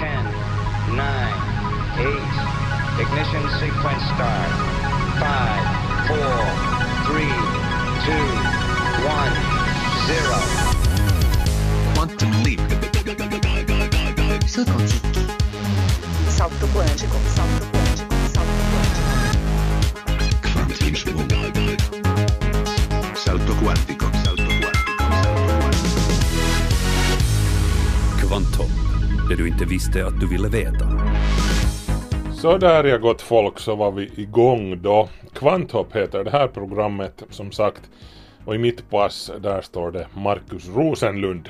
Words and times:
10, 0.00 0.08
9, 0.96 1.04
8. 2.00 2.08
Ignition 3.02 3.44
sequence 3.60 4.04
start. 4.16 4.50
5, 5.20 5.28
4, 6.08 6.16
3, 7.04 7.28
2, 8.06 8.16
1, 9.04 9.32
0. 10.08 10.40
Quantum 11.94 12.32
leap. 12.42 12.60
Saut 14.46 14.70
quantique. 14.72 15.20
Salto 16.30 16.66
quântico, 16.72 17.16
salto 17.36 17.64
quântico, 17.70 18.14
salto 18.32 18.62
quântico. 18.72 19.10
Quantum 20.52 20.84
Salto 23.14 23.52
quantico. 23.54 23.54
Salto 23.54 23.54
quantico. 23.62 24.06
Salto 24.24 24.50
quantico. 25.60 26.00
Kvantum, 28.20 28.70
det 29.30 29.36
du 29.36 29.48
inte 29.48 29.64
visste 29.64 30.06
att 30.06 30.20
du 30.20 30.28
ville 30.28 30.48
veta. 30.48 30.86
Så 32.32 32.58
där 32.58 32.84
ja 32.84 32.98
gott 32.98 33.22
folk 33.22 33.58
så 33.58 33.76
var 33.76 33.92
vi 33.92 34.10
igång 34.16 34.82
då. 34.82 35.08
Kvanthopp 35.34 35.96
heter 35.96 36.24
det 36.24 36.30
här 36.30 36.48
programmet 36.48 37.22
som 37.30 37.52
sagt 37.52 37.90
och 38.44 38.54
i 38.54 38.58
mitt 38.58 38.90
pass 38.90 39.30
där 39.40 39.60
står 39.60 39.90
det 39.90 40.06
Markus 40.14 40.68
Rosenlund. 40.68 41.48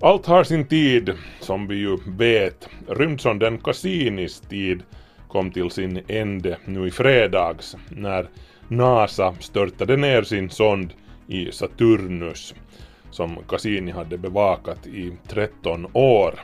Allt 0.00 0.26
har 0.26 0.44
sin 0.44 0.66
tid 0.66 1.12
som 1.40 1.66
vi 1.66 1.76
ju 1.76 1.98
vet. 2.06 2.68
Rymdsonden 2.88 3.58
Cassinis 3.58 4.40
tid 4.40 4.82
kom 5.28 5.50
till 5.50 5.70
sin 5.70 6.00
ände 6.08 6.58
nu 6.64 6.86
i 6.86 6.90
fredags 6.90 7.76
när 7.88 8.28
NASA 8.68 9.34
störtade 9.40 9.96
ner 9.96 10.22
sin 10.22 10.50
sond 10.50 10.92
i 11.26 11.52
Saturnus 11.52 12.54
som 13.10 13.38
Cassini 13.48 13.90
hade 13.90 14.18
bevakat 14.18 14.86
i 14.86 15.12
13 15.28 15.86
år. 15.92 16.34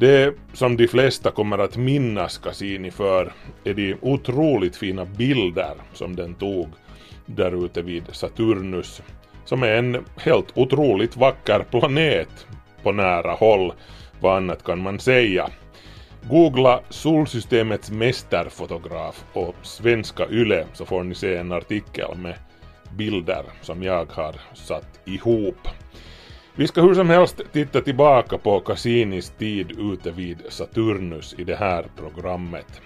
Det 0.00 0.34
som 0.52 0.76
de 0.76 0.88
flesta 0.88 1.30
kommer 1.30 1.58
att 1.58 1.76
minnas 1.76 2.38
Cassini 2.38 2.90
för 2.90 3.32
är 3.64 3.74
de 3.74 3.94
otroligt 4.00 4.76
fina 4.76 5.04
bilder 5.04 5.74
som 5.92 6.16
den 6.16 6.34
tog 6.34 6.68
där 7.26 7.64
ute 7.64 7.82
vid 7.82 8.04
Saturnus, 8.12 9.02
som 9.44 9.62
är 9.62 9.74
en 9.74 10.04
helt 10.16 10.58
otroligt 10.58 11.16
vacker 11.16 11.64
planet 11.70 12.46
på 12.82 12.92
nära 12.92 13.32
håll. 13.32 13.72
Vad 14.20 14.36
annat 14.36 14.64
kan 14.64 14.82
man 14.82 14.98
säga? 14.98 15.50
Googla 16.30 16.80
solsystemets 16.88 17.90
mästerfotograf 17.90 19.24
och 19.32 19.56
svenska 19.62 20.26
YLE 20.30 20.66
så 20.72 20.86
får 20.86 21.04
ni 21.04 21.14
se 21.14 21.36
en 21.36 21.52
artikel 21.52 22.16
med 22.16 22.34
bilder 22.96 23.44
som 23.62 23.82
jag 23.82 24.12
har 24.12 24.34
satt 24.54 25.00
ihop. 25.04 25.68
Vi 26.58 26.66
ska 26.66 26.82
hur 26.82 26.94
som 26.94 27.10
helst 27.10 27.40
titta 27.52 27.80
tillbaka 27.80 28.38
på 28.38 28.60
Cassinis 28.60 29.30
tid 29.30 29.70
ute 29.92 30.10
vid 30.10 30.38
Saturnus 30.48 31.34
i 31.38 31.44
det 31.44 31.56
här 31.56 31.86
programmet. 31.96 32.80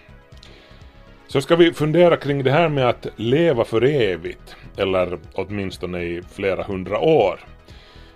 Så 1.27 1.41
ska 1.41 1.57
vi 1.57 1.73
fundera 1.73 2.17
kring 2.17 2.43
det 2.43 2.51
här 2.51 2.69
med 2.69 2.89
att 2.89 3.07
leva 3.17 3.65
för 3.65 3.85
evigt, 3.85 4.57
eller 4.77 5.19
åtminstone 5.33 6.03
i 6.03 6.23
flera 6.33 6.63
hundra 6.63 6.99
år. 6.99 7.41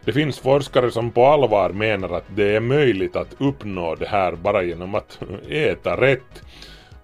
Det 0.05 0.13
finns 0.13 0.39
forskare 0.39 0.91
som 0.91 1.11
på 1.11 1.27
allvar 1.27 1.71
menar 1.71 2.09
att 2.09 2.37
det 2.37 2.57
är 2.57 2.61
möjligt 2.61 3.17
att 3.17 3.37
uppnå 3.39 3.95
det 3.95 4.09
här 4.09 4.33
bara 4.33 4.63
genom 4.63 4.95
att 4.95 5.19
äta 5.49 6.01
rätt. 6.01 6.43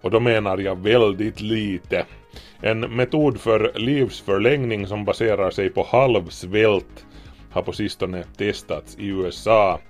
Och 0.00 0.11
då 0.11 0.20
menar 0.20 0.58
jag 0.58 0.83
väldigt 0.83 1.41
lite. 1.41 2.05
En 2.61 2.80
metod 2.80 3.41
för 3.41 3.73
livsförlängning 3.75 4.86
som 4.86 5.05
baserar 5.05 5.50
sig 5.50 5.70
på 5.70 5.86
halvsvält 5.91 7.06
har 7.53 7.62
på 7.62 7.72
sistone 7.72 8.25
testats 8.36 8.97
i 8.98 9.06
USA. 9.06 9.81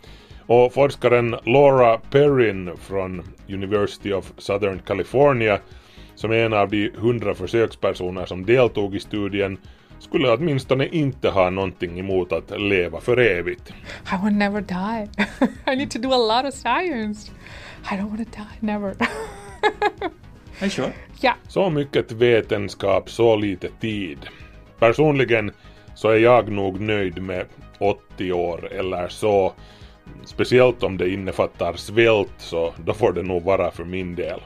Och 0.46 0.72
forskaren 0.72 1.36
Laura 1.44 1.98
Perrin 1.98 2.70
från 2.76 3.22
University 3.48 4.12
of 4.12 4.32
Southern 4.38 4.78
California, 4.78 5.58
som 6.14 6.30
är 6.30 6.36
en 6.36 6.52
av 6.52 6.68
de 6.68 6.90
hundra 6.96 7.34
försökspersoner 7.34 8.26
som 8.26 8.46
deltog 8.46 8.94
i 8.94 9.00
studien, 9.00 9.58
skulle 9.98 10.30
åtminstone 10.32 10.86
inte 10.86 11.28
ha 11.28 11.50
någonting 11.50 11.98
emot 11.98 12.32
att 12.32 12.60
leva 12.60 13.00
för 13.00 13.20
evigt. 13.20 13.72
I 14.12 14.24
will 14.24 14.34
never 14.34 14.60
die. 14.60 15.08
I 15.72 15.76
need 15.76 15.90
to 15.90 15.98
do 15.98 16.12
a 16.12 16.42
lot 16.42 16.52
of 16.52 16.54
science. 16.54 17.32
I 17.84 17.94
don't 17.96 18.08
want 18.08 18.32
to 18.32 18.40
die, 18.40 18.66
never. 18.66 18.96
Are 20.60 20.70
sure? 20.70 20.92
ja, 21.20 21.34
Så 21.48 21.70
mycket 21.70 22.12
vetenskap, 22.12 23.10
så 23.10 23.36
lite 23.36 23.68
tid. 23.80 24.18
Personligen 24.78 25.50
så 26.02 26.08
är 26.08 26.18
jag 26.18 26.48
nog 26.48 26.80
nöjd 26.80 27.22
med 27.22 27.46
80 27.78 28.32
år 28.32 28.72
eller 28.72 29.08
så. 29.08 29.52
Speciellt 30.24 30.82
om 30.82 30.96
det 30.96 31.10
innefattar 31.10 31.72
svält 31.72 32.34
så 32.38 32.74
då 32.84 32.94
får 32.94 33.12
det 33.12 33.22
nog 33.22 33.42
vara 33.42 33.70
för 33.70 33.84
min 33.84 34.14
del. 34.14 34.40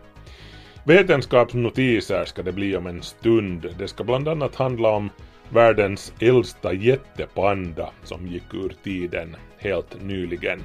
Vetenskapsnotiser 0.85 2.25
ska 2.25 2.43
det 2.43 2.53
bli 2.53 2.77
om 2.77 2.87
en 2.87 3.03
stund. 3.03 3.75
Det 3.79 3.89
ska 3.89 4.05
bland 4.05 4.29
annat 4.29 4.55
handla 4.55 4.89
om 4.89 5.11
världens 5.49 6.13
äldsta 6.21 6.73
jättepanda 6.73 7.91
som 8.03 8.27
gick 8.27 8.55
ur 8.55 8.75
tiden 8.85 9.37
helt 9.59 10.03
nyligen. 10.03 10.61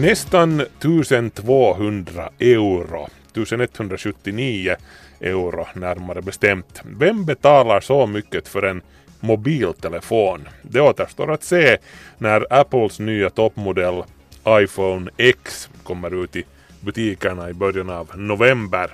Nästan 0.00 0.60
1200 0.60 2.30
euro, 2.38 3.08
1179 3.30 4.76
euro 5.20 5.66
närmare 5.74 6.22
bestämt. 6.22 6.82
Vem 6.84 7.24
betalar 7.24 7.80
så 7.80 8.06
mycket 8.06 8.48
för 8.48 8.62
en 8.62 8.82
mobiltelefon? 9.20 10.48
Det 10.62 10.80
återstår 10.80 11.32
att 11.32 11.42
se 11.42 11.78
när 12.18 12.46
Apples 12.50 12.98
nya 12.98 13.30
toppmodell 13.30 14.02
iPhone 14.48 15.10
X 15.16 15.70
kommer 15.82 16.24
ut 16.24 16.36
i 16.36 16.44
butikerna 16.80 17.50
i 17.50 17.52
början 17.52 17.90
av 17.90 18.10
november. 18.14 18.90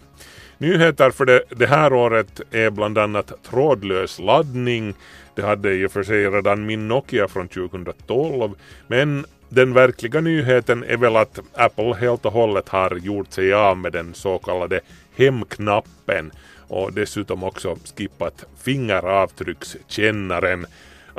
Nyheter 0.59 1.11
för 1.11 1.25
det, 1.25 1.43
det 1.49 1.67
här 1.67 1.93
året 1.93 2.41
är 2.51 2.71
bland 2.71 2.99
annat 2.99 3.33
trådlös 3.51 4.19
laddning. 4.19 4.95
Det 5.35 5.43
hade 5.43 5.75
i 5.75 5.87
och 5.87 5.93
för 5.93 6.03
sig 6.03 6.29
redan 6.29 6.67
min 6.67 6.89
Nokia 6.89 7.29
från 7.29 7.49
2012, 7.49 8.55
men 8.87 9.25
den 9.55 9.75
verkliga 9.75 10.21
nyheten 10.21 10.85
är 10.85 10.97
väl 10.97 11.17
att 11.17 11.41
Apple 11.55 11.95
helt 11.95 12.27
och 12.27 12.33
hållet 12.33 12.69
har 12.69 12.97
gjort 12.97 13.33
sig 13.33 13.53
av 13.53 13.77
med 13.77 13.93
den 13.93 14.15
så 14.15 14.39
kallade 14.39 14.81
hemknappen 15.17 16.33
och 16.69 16.93
dessutom 16.93 17.45
också 17.45 17.77
skippat 17.97 18.45
fingeravtryckskännaren. 18.63 20.67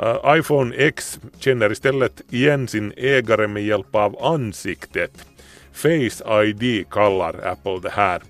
Uh, 0.02 0.36
iPhone 0.38 0.76
X 0.76 1.20
känner 1.38 1.72
istället 1.72 2.20
igen 2.30 2.68
sin 2.68 2.92
ägare 2.96 3.46
med 3.46 3.64
hjälp 3.64 3.94
av 3.94 4.24
ansiktet. 4.24 5.26
Face 5.72 6.44
ID 6.44 6.90
kallar 6.90 7.46
Apple 7.46 7.80
det 7.82 7.92
här. 7.92 8.22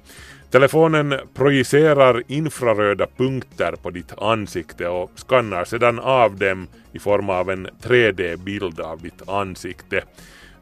Telefonen 0.55 1.15
projicerar 1.35 2.23
infraröda 2.27 3.07
punkter 3.17 3.73
på 3.73 3.91
ditt 3.91 4.19
ansikte 4.19 4.89
och 4.89 5.11
skannar 5.17 5.65
sedan 5.65 5.99
av 5.99 6.37
dem 6.37 6.67
i 6.93 6.99
form 6.99 7.31
av 7.31 7.51
en 7.51 7.67
3D-bild 7.83 8.81
av 8.81 9.03
ditt 9.03 9.29
ansikte. 9.29 10.05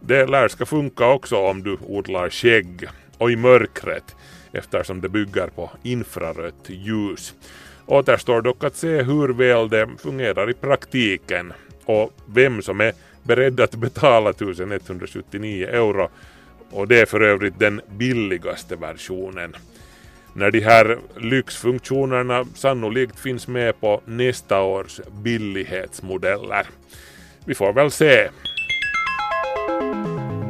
Det 0.01 0.27
lär 0.27 0.49
ska 0.49 0.67
funka 0.67 1.07
också 1.07 1.37
om 1.37 1.63
du 1.63 1.79
odlar 1.87 2.31
skägg 2.31 2.89
och 3.19 3.31
i 3.31 3.37
mörkret 3.37 4.17
eftersom 4.53 5.01
det 5.01 5.09
bygger 5.09 5.47
på 5.47 5.71
infrarött 5.83 6.67
ljus. 6.67 7.35
Återstår 7.87 8.43
dock 8.43 8.65
att 8.65 8.77
se 8.77 9.03
hur 9.03 9.29
väl 9.29 9.69
det 9.69 9.89
fungerar 9.99 10.51
i 10.51 10.55
praktiken 10.55 11.53
och 11.85 12.13
vem 12.27 12.63
som 12.63 12.81
är 12.81 12.93
beredd 13.23 13.61
att 13.61 13.75
betala 13.75 14.31
1179 14.31 15.67
euro 15.67 16.09
och 16.71 16.89
det 16.89 17.01
är 17.01 17.07
för 17.07 17.21
övrigt 17.21 17.59
den 17.59 17.81
billigaste 17.89 18.77
versionen. 18.77 19.57
När 20.35 20.51
de 20.51 20.61
här 20.61 20.99
lyxfunktionerna 21.17 22.45
sannolikt 22.55 23.21
finns 23.21 23.49
med 23.49 23.81
på 23.81 24.03
nästa 24.05 24.63
års 24.63 25.01
billighetsmodeller. 25.23 26.67
Vi 27.45 27.55
får 27.55 27.73
väl 27.73 27.91
se. 27.91 28.29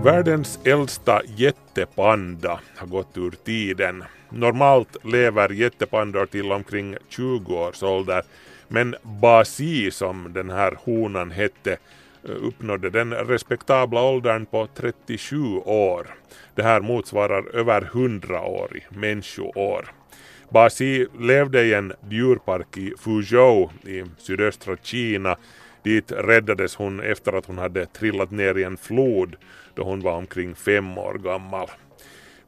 Världens 0.05 0.59
äldsta 0.65 1.23
jättepanda 1.37 2.61
har 2.77 2.87
gått 2.87 3.19
ur 3.19 3.31
tiden. 3.45 4.05
Normalt 4.29 4.97
lever 5.05 5.49
jättepandor 5.49 6.27
till 6.27 6.53
omkring 6.53 6.97
20 7.09 7.55
års 7.55 7.83
ålder 7.83 8.23
men 8.69 8.95
Basi 9.03 9.91
som 9.91 10.33
den 10.33 10.51
här 10.51 10.79
honan 10.85 11.31
hette 11.31 11.77
Eh, 12.25 12.31
uppnådde 12.31 12.91
den 12.91 13.15
respektabla 13.15 14.03
åldern 14.03 14.47
på 14.47 14.69
37 14.75 15.37
år. 15.65 16.07
Det 16.55 16.63
här 16.63 16.81
motsvarar 16.81 17.57
över 17.57 17.83
100 17.83 18.43
år 18.43 18.77
i 18.77 18.95
människoår. 18.95 19.93
Basi 20.49 21.07
levde 21.19 21.65
i 21.65 21.75
en 21.75 21.93
djurpark 22.11 22.77
i 22.77 22.95
Fuzhou 22.99 23.71
i 23.87 24.05
sydöstra 24.19 24.77
Kina 24.83 25.37
Dit 25.83 26.13
räddades 26.13 26.75
hon 26.75 27.01
efter 27.01 27.33
att 27.33 27.47
hon 27.47 27.59
hade 27.59 27.87
trillat 27.87 28.31
ner 28.31 28.59
i 28.59 28.65
en 28.65 28.77
flod 28.77 29.37
då 29.75 29.83
hon 29.83 30.01
var 30.01 30.13
omkring 30.13 30.55
fem 30.55 30.99
år 30.99 31.15
gammal. 31.15 31.71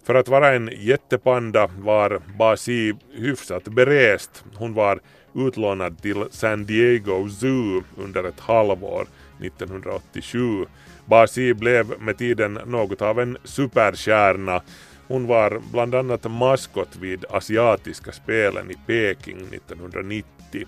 För 0.04 0.14
att 0.14 0.28
vara 0.28 0.54
en 0.54 0.70
jättepanda 0.78 1.70
var 1.78 2.20
Basi 2.38 2.94
hyfsat 3.12 3.64
berest. 3.64 4.44
Hon 4.54 4.74
var 4.74 5.00
utlånad 5.34 6.02
till 6.02 6.24
San 6.30 6.64
Diego 6.64 7.28
Zoo 7.28 7.84
under 7.96 8.24
ett 8.24 8.40
halvår 8.40 9.06
1987. 9.46 10.66
Basi 11.06 11.54
blev 11.54 12.00
med 12.00 12.18
tiden 12.18 12.58
något 12.66 13.02
av 13.02 13.20
en 13.20 13.36
superstjärna. 13.44 14.62
Hon 15.08 15.26
var 15.26 15.60
bland 15.72 15.94
annat 15.94 16.30
maskot 16.30 16.96
vid 16.96 17.24
asiatiska 17.30 18.12
spelen 18.12 18.70
i 18.70 18.74
Peking 18.86 19.36
1990. 19.36 20.66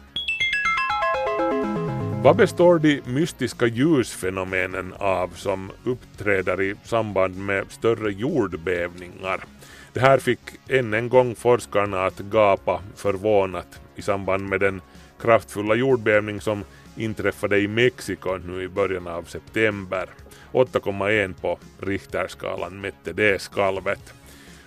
Vad 2.23 2.37
består 2.37 2.79
de 2.79 3.03
mystiska 3.05 3.67
ljusfenomenen 3.67 4.95
av 4.99 5.29
som 5.29 5.71
uppträder 5.85 6.63
i 6.63 6.75
samband 6.85 7.37
med 7.37 7.65
större 7.71 8.13
jordbävningar? 8.13 9.45
Det 9.93 10.01
här 10.01 10.19
fick 10.19 10.41
än 10.69 10.95
en 10.95 11.09
gång 11.09 11.35
forskarna 11.35 12.07
att 12.07 12.19
gapa 12.19 12.83
förvånat 12.97 13.81
i 13.97 14.03
samband 14.03 14.49
med 14.49 14.61
den 14.61 14.81
kraftfulla 15.21 15.75
jordbävning 15.75 16.41
som 16.41 16.65
inträffade 16.97 17.59
i 17.59 17.69
Mexiko 17.69 18.37
nu 18.37 18.63
i 18.63 18.69
början 18.69 19.07
av 19.07 19.23
september. 19.23 20.09
8,1 20.53 21.35
på 21.41 21.59
Richterskalan 21.81 22.81
mätte 22.81 23.13
det 23.13 23.43
skalvet. 23.43 24.15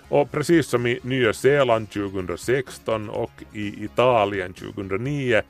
Och 0.08 0.30
precis 0.30 0.66
som 0.66 0.86
i 0.86 0.98
Nya 1.02 1.32
Zeeland 1.32 1.90
2016 1.90 3.10
och 3.10 3.32
i 3.52 3.84
Italien 3.84 4.52
2009 4.52 5.42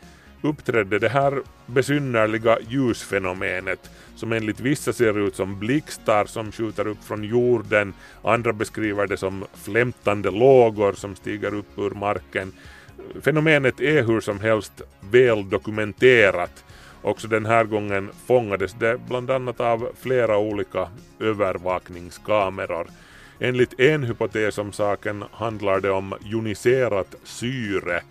uppträdde 0.43 0.99
det 0.99 1.09
här 1.09 1.43
besynnerliga 1.67 2.59
ljusfenomenet 2.69 3.91
som 4.17 4.33
enligt 4.33 4.61
vissa 4.61 4.93
ser 4.93 5.26
ut 5.26 5.37
som 5.37 5.59
blixtar 5.59 6.25
som 6.25 6.53
skjuter 6.53 6.87
upp 6.87 7.05
från 7.05 7.25
jorden, 7.25 7.94
andra 8.23 8.53
beskriver 8.53 9.06
det 9.06 9.17
som 9.17 9.44
flämtande 9.55 10.31
lågor 10.31 10.93
som 10.93 11.17
stiger 11.17 11.55
upp 11.55 11.79
ur 11.79 11.91
marken. 11.91 12.53
Fenomenet 13.23 13.81
är 13.81 14.03
hur 14.03 14.21
som 14.21 14.41
helst 14.41 14.83
väl 15.00 15.50
dokumenterat. 15.50 16.65
Också 17.02 17.29
den 17.29 17.47
här 17.47 17.64
gången 17.64 18.11
fångades 18.26 18.73
det 18.73 19.00
bland 19.08 19.31
annat 19.31 19.61
av 19.61 19.88
flera 20.00 20.38
olika 20.38 20.88
övervakningskameror. 21.20 22.87
Enligt 23.38 23.81
en 23.81 24.05
hypotes 24.05 24.58
om 24.58 24.73
saken 24.73 25.25
handlar 25.32 25.81
det 25.81 25.91
om 25.91 26.14
joniserat 26.20 27.14
syre 27.25 28.02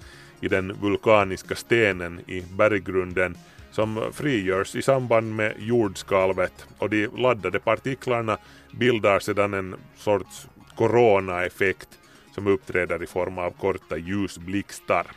i 0.41 0.47
den 0.47 0.73
vulkaniska 0.81 1.55
stenen 1.55 2.19
i 2.27 2.43
berggrunden 2.57 3.37
som 3.71 4.11
frigörs 4.13 4.75
i 4.75 4.81
samband 4.81 5.35
med 5.35 5.53
jordskalvet 5.59 6.67
och 6.77 6.89
de 6.89 7.07
laddade 7.07 7.59
partiklarna 7.59 8.37
bildar 8.71 9.19
sedan 9.19 9.53
en 9.53 9.75
sorts 9.97 10.47
coronaeffekt 10.75 11.89
som 12.35 12.47
uppträder 12.47 13.03
i 13.03 13.07
form 13.07 13.37
av 13.37 13.51
korta 13.51 13.97
ljusblixtar. 13.97 15.07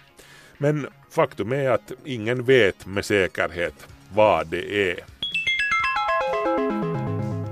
Men 0.62 0.86
faktum 1.10 1.52
är 1.52 1.70
att 1.70 1.92
ingen 2.04 2.44
vet 2.44 2.86
med 2.86 3.04
säkerhet 3.04 3.86
vad 4.14 4.46
det 4.46 4.90
är. 4.90 4.98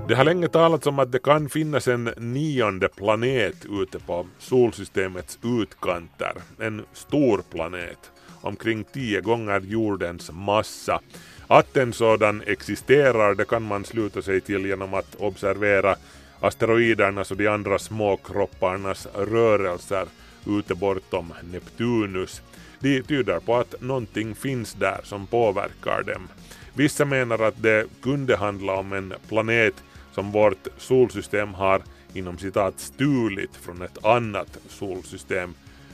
Det 0.07 0.15
har 0.15 0.23
länge 0.23 0.47
talats 0.47 0.87
om 0.87 0.99
att 0.99 1.11
det 1.11 1.19
kan 1.19 1.49
finnas 1.49 1.87
en 1.87 2.03
nionde 2.17 2.89
planet 2.89 3.65
ute 3.69 3.99
på 3.99 4.27
solsystemets 4.39 5.39
utkanter. 5.43 6.33
En 6.59 6.85
stor 6.93 7.43
planet, 7.51 8.11
omkring 8.41 8.83
tio 8.83 9.21
gånger 9.21 9.59
jordens 9.59 10.31
massa. 10.31 11.01
Att 11.47 11.77
en 11.77 11.93
sådan 11.93 12.43
existerar 12.45 13.35
det 13.35 13.45
kan 13.45 13.63
man 13.63 13.85
sluta 13.85 14.21
sig 14.21 14.41
till 14.41 14.65
genom 14.65 14.93
att 14.93 15.15
observera 15.15 15.95
asteroidernas 16.39 17.31
och 17.31 17.37
de 17.37 17.47
andra 17.47 17.79
småkropparnas 17.79 19.07
rörelser 19.15 20.05
ute 20.47 20.75
bortom 20.75 21.33
Neptunus. 21.51 22.41
De 22.81 23.01
tyder 23.01 23.39
på 23.39 23.55
att 23.55 23.81
någonting 23.81 24.35
finns 24.35 24.73
där 24.73 24.99
som 25.03 25.27
påverkar 25.27 26.03
dem. 26.03 26.27
Vissa 26.73 27.05
menar 27.05 27.39
att 27.39 27.61
det 27.61 27.85
kunde 28.01 28.35
handla 28.35 28.73
om 28.73 28.93
en 28.93 29.13
planet 29.27 29.73
som 30.13 30.31
vårt 30.31 30.67
solsystem 30.77 31.53
har 31.53 31.81
inom 32.13 32.37
citat 32.37 32.79
stulit 32.79 33.55
från 33.55 33.81
ett 33.81 34.05
annat 34.05 34.57
solsystem 34.69 35.53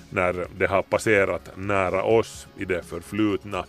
när 0.10 0.48
det 0.57 0.68
har 0.68 0.81
passerat 0.81 1.57
nära 1.57 2.04
oss 2.04 2.48
i 2.57 2.66
det 2.66 2.84
förflutna. 2.84 3.66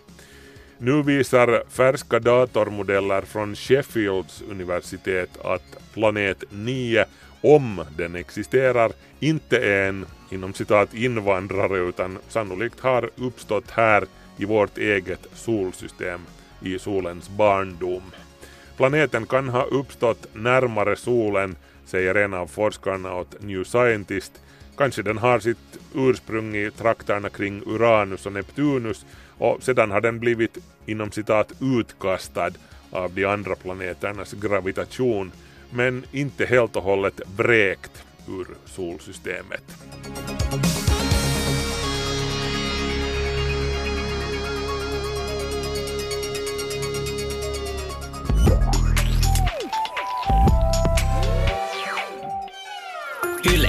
Nu 0.79 1.03
visar 1.03 1.63
färska 1.71 2.21
datormodeller 2.21 3.23
från 3.23 3.57
Sheffields 3.57 4.43
universitet 4.51 5.31
att 5.45 5.79
planet 5.95 6.45
9, 6.51 7.05
om 7.41 7.85
den 7.97 8.15
existerar, 8.15 8.93
inte 9.21 9.59
är 9.59 9.89
en 9.89 10.07
inom 10.31 10.55
citat 10.55 10.95
invandrare 10.95 11.79
utan 11.79 12.19
sannolikt 12.29 12.81
har 12.81 13.11
uppstått 13.17 13.71
här 13.71 14.05
i 14.37 14.45
vårt 14.45 14.79
eget 14.79 15.27
solsystem 15.35 16.21
i 16.63 16.79
solens 16.79 17.29
barndom. 17.29 18.03
Planeten 18.77 19.27
kan 19.27 19.49
ha 19.49 19.63
uppstått 19.63 20.27
närmare 20.33 20.97
solen, 20.97 21.57
säger 21.87 22.15
en 22.15 22.35
av 22.35 22.47
forskarna 22.47 23.15
åt 23.15 23.43
New 23.43 23.65
Scientist. 23.65 24.33
Kanske 24.77 25.03
den 25.03 25.19
har 25.19 25.39
sitt 25.39 25.79
ursprung 25.95 26.57
i 26.57 26.71
trakterna 26.71 27.29
kring 27.29 27.63
Uranus 27.67 28.27
och 28.27 28.33
Neptunus 28.33 29.07
och 29.39 29.63
sedan 29.63 29.91
har 29.91 30.01
den 30.01 30.19
blivit 30.21 30.59
inom 30.87 31.13
citat 31.13 31.53
utkastad 31.61 32.51
av 32.91 33.13
de 33.15 33.25
andra 33.25 33.55
planeternas 33.55 34.33
gravitation 34.33 35.33
men 35.71 36.05
inte 36.13 36.47
helt 36.47 36.77
och 36.77 36.83
hållet 36.83 37.21
vräkt 37.37 38.05
ur 38.29 38.47
solsystemet. 38.67 39.63
Yle. 53.55 53.69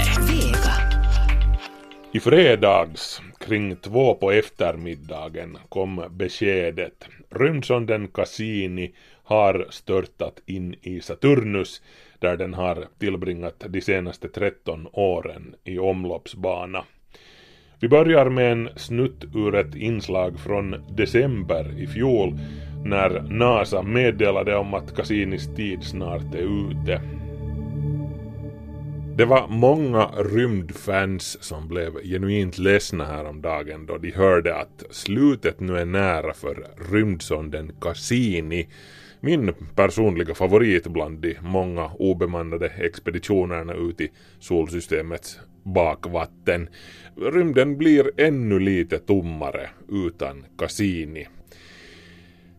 I 2.11 2.19
fredags 2.19 3.21
kring 3.39 3.75
två 3.75 4.15
på 4.15 4.31
eftermiddagen 4.31 5.57
kom 5.69 6.03
beskedet. 6.09 7.07
Rymdsonden 7.29 8.07
Cassini 8.07 8.93
har 9.29 9.67
störtat 9.69 10.41
in 10.45 10.75
i 10.81 11.01
Saturnus 11.01 11.81
där 12.19 12.37
den 12.37 12.53
har 12.53 12.87
tillbringat 12.99 13.63
de 13.69 13.81
senaste 13.81 14.27
13 14.27 14.87
åren 14.93 15.55
i 15.63 15.79
omloppsbana. 15.79 16.83
Vi 17.79 17.89
börjar 17.89 18.29
med 18.29 18.51
en 18.51 18.69
snutt 18.75 19.25
ur 19.35 19.55
ett 19.55 19.75
inslag 19.75 20.39
från 20.39 20.75
december 20.95 21.79
i 21.79 21.87
fjol 21.87 22.39
när 22.85 23.21
NASA 23.21 23.81
meddelade 23.81 24.55
om 24.55 24.73
att 24.73 24.95
Cassinis 24.95 25.55
tid 25.55 25.83
snart 25.83 26.35
är 26.35 26.71
ute. 26.71 27.01
Det 29.17 29.25
var 29.25 29.47
många 29.47 30.05
rymdfans 30.05 31.43
som 31.43 31.67
blev 31.67 32.03
genuint 32.03 32.57
ledsna 32.57 33.05
häromdagen 33.05 33.85
då 33.85 33.97
de 33.97 34.11
hörde 34.11 34.55
att 34.55 34.83
slutet 34.89 35.59
nu 35.59 35.77
är 35.77 35.85
nära 35.85 36.33
för 36.33 36.67
rymdsonden 36.91 37.71
Cassini, 37.81 38.67
min 39.19 39.53
personliga 39.75 40.35
favorit 40.35 40.87
bland 40.87 41.19
de 41.19 41.37
många 41.41 41.91
obemannade 41.99 42.67
expeditionerna 42.67 43.73
ut 43.73 44.01
i 44.01 44.11
solsystemets 44.39 45.39
bakvatten. 45.63 46.69
Rymden 47.15 47.77
blir 47.77 48.11
ännu 48.17 48.59
lite 48.59 48.99
tommare 48.99 49.69
utan 49.89 50.45
Cassini. 50.57 51.27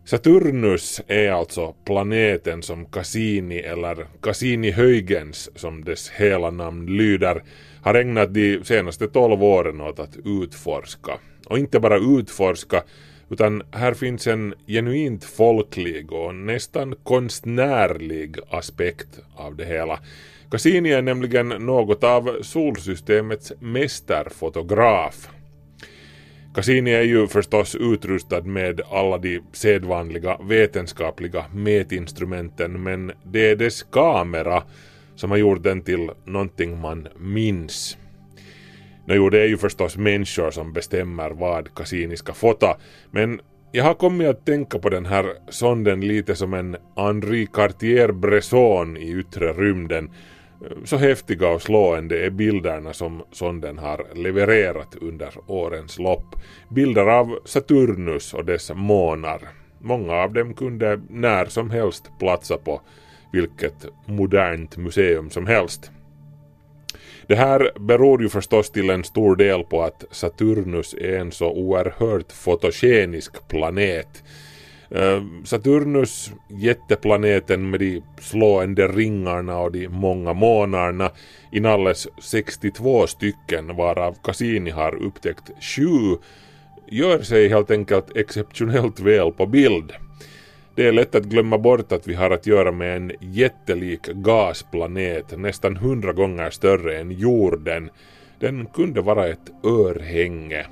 Saturnus 0.05 1.01
är 1.07 1.31
alltså 1.31 1.75
planeten 1.85 2.63
som 2.63 2.85
Cassini 2.85 3.59
eller 3.59 4.07
Cassini-Huygens 4.21 5.49
som 5.55 5.83
dess 5.83 6.09
hela 6.09 6.49
namn 6.49 6.97
lyder 6.97 7.43
har 7.81 7.93
ägnat 7.93 8.33
de 8.33 8.63
senaste 8.63 9.07
12 9.07 9.43
åren 9.43 9.81
åt 9.81 9.99
att 9.99 10.17
utforska. 10.25 11.11
Och 11.45 11.59
inte 11.59 11.79
bara 11.79 11.97
utforska 11.97 12.83
utan 13.31 13.63
här 13.71 13.93
finns 13.93 14.27
en 14.27 14.53
genuint 14.67 15.23
folklig 15.23 16.11
och 16.11 16.35
nästan 16.35 16.95
konstnärlig 17.03 18.35
aspekt 18.49 19.19
av 19.35 19.55
det 19.55 19.65
hela. 19.65 19.99
Cassini 20.51 20.91
är 20.91 21.01
nämligen 21.01 21.49
något 21.49 22.03
av 22.03 22.37
solsystemets 22.41 23.53
mästerfotograf. 23.59 25.29
Cassini 26.55 26.91
är 26.91 27.01
ju 27.01 27.27
förstås 27.27 27.75
utrustad 27.75 28.41
med 28.41 28.81
alla 28.89 29.17
de 29.17 29.41
sedvanliga 29.51 30.37
vetenskapliga 30.43 31.45
mätinstrumenten 31.53 32.83
men 32.83 33.11
det 33.23 33.51
är 33.51 33.55
dess 33.55 33.83
kamera 33.83 34.63
som 35.15 35.31
har 35.31 35.37
gjort 35.37 35.63
den 35.63 35.81
till 35.81 36.09
någonting 36.25 36.81
man 36.81 37.07
minns. 37.19 37.97
Nå 39.05 39.15
jo, 39.15 39.29
det 39.29 39.41
är 39.41 39.47
ju 39.47 39.57
förstås 39.57 39.97
människor 39.97 40.51
som 40.51 40.73
bestämmer 40.73 41.29
vad 41.29 41.75
Cassini 41.75 42.17
ska 42.17 42.33
fota, 42.33 42.77
men 43.11 43.41
jag 43.71 43.83
har 43.83 43.93
kommit 43.93 44.27
att 44.27 44.45
tänka 44.45 44.79
på 44.79 44.89
den 44.89 45.05
här 45.05 45.25
sonden 45.49 46.01
lite 46.01 46.35
som 46.35 46.53
en 46.53 46.77
Henri 46.95 47.45
Cartier-Bresson 47.45 48.97
i 48.97 49.11
yttre 49.11 49.53
rymden. 49.53 50.11
Så 50.83 50.97
häftiga 50.97 51.49
och 51.49 51.61
slående 51.61 52.25
är 52.25 52.29
bilderna 52.29 52.93
som 52.93 53.23
sonden 53.31 53.77
har 53.77 54.05
levererat 54.15 54.95
under 55.01 55.33
årens 55.47 55.99
lopp. 55.99 56.35
Bilder 56.69 57.07
av 57.07 57.39
Saturnus 57.45 58.33
och 58.33 58.45
dess 58.45 58.71
månar. 58.75 59.41
Många 59.79 60.13
av 60.13 60.33
dem 60.33 60.53
kunde 60.53 61.01
när 61.09 61.45
som 61.45 61.71
helst 61.71 62.11
platsa 62.19 62.57
på 62.57 62.81
vilket 63.33 63.85
modernt 64.05 64.77
museum 64.77 65.29
som 65.29 65.47
helst. 65.47 65.91
Det 67.31 67.37
här 67.37 67.71
beror 67.79 68.21
ju 68.21 68.29
förstås 68.29 68.69
till 68.69 68.89
en 68.89 69.03
stor 69.03 69.35
del 69.35 69.63
på 69.63 69.83
att 69.83 70.03
Saturnus 70.11 70.93
är 70.93 71.19
en 71.19 71.31
så 71.31 71.51
oerhört 71.51 72.31
fotogenisk 72.31 73.47
planet. 73.47 74.23
Eh, 74.89 75.23
Saturnus, 75.45 76.31
jätteplaneten 76.47 77.69
med 77.69 77.79
de 77.79 78.01
slående 78.19 78.87
ringarna 78.87 79.59
och 79.59 79.71
de 79.71 79.87
många 79.87 80.33
månarna, 80.33 81.11
inalles 81.51 82.07
62 82.21 83.07
stycken 83.07 83.75
varav 83.75 84.15
Cassini 84.23 84.69
har 84.69 84.95
upptäckt 84.95 85.63
sju, 85.63 86.17
gör 86.87 87.21
sig 87.21 87.49
helt 87.49 87.71
enkelt 87.71 88.17
exceptionellt 88.17 88.99
väl 88.99 89.31
på 89.31 89.45
bild. 89.45 89.91
Det 90.81 90.87
är 90.87 90.91
lätt 90.91 91.15
att 91.15 91.23
glömma 91.23 91.57
bort 91.57 91.91
att 91.91 92.07
vi 92.07 92.13
har 92.13 92.31
att 92.31 92.47
göra 92.47 92.71
med 92.71 92.97
en 92.97 93.11
jättelik 93.19 94.07
gasplanet 94.07 95.37
nästan 95.37 95.75
hundra 95.75 96.13
gånger 96.13 96.49
större 96.49 96.99
än 96.99 97.11
jorden. 97.11 97.89
Den 98.39 98.65
kunde 98.65 99.01
vara 99.01 99.27
ett 99.27 99.65
örhänge. 99.65 100.65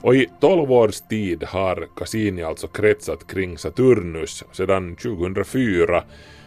Och 0.00 0.14
i 0.14 0.28
12 0.40 0.72
års 0.72 1.00
tid 1.00 1.44
har 1.44 1.88
Cassini 1.96 2.42
alltså 2.42 2.66
kretsat 2.66 3.26
kring 3.26 3.58
Saturnus 3.58 4.44
sedan 4.52 4.96
2004 4.96 6.04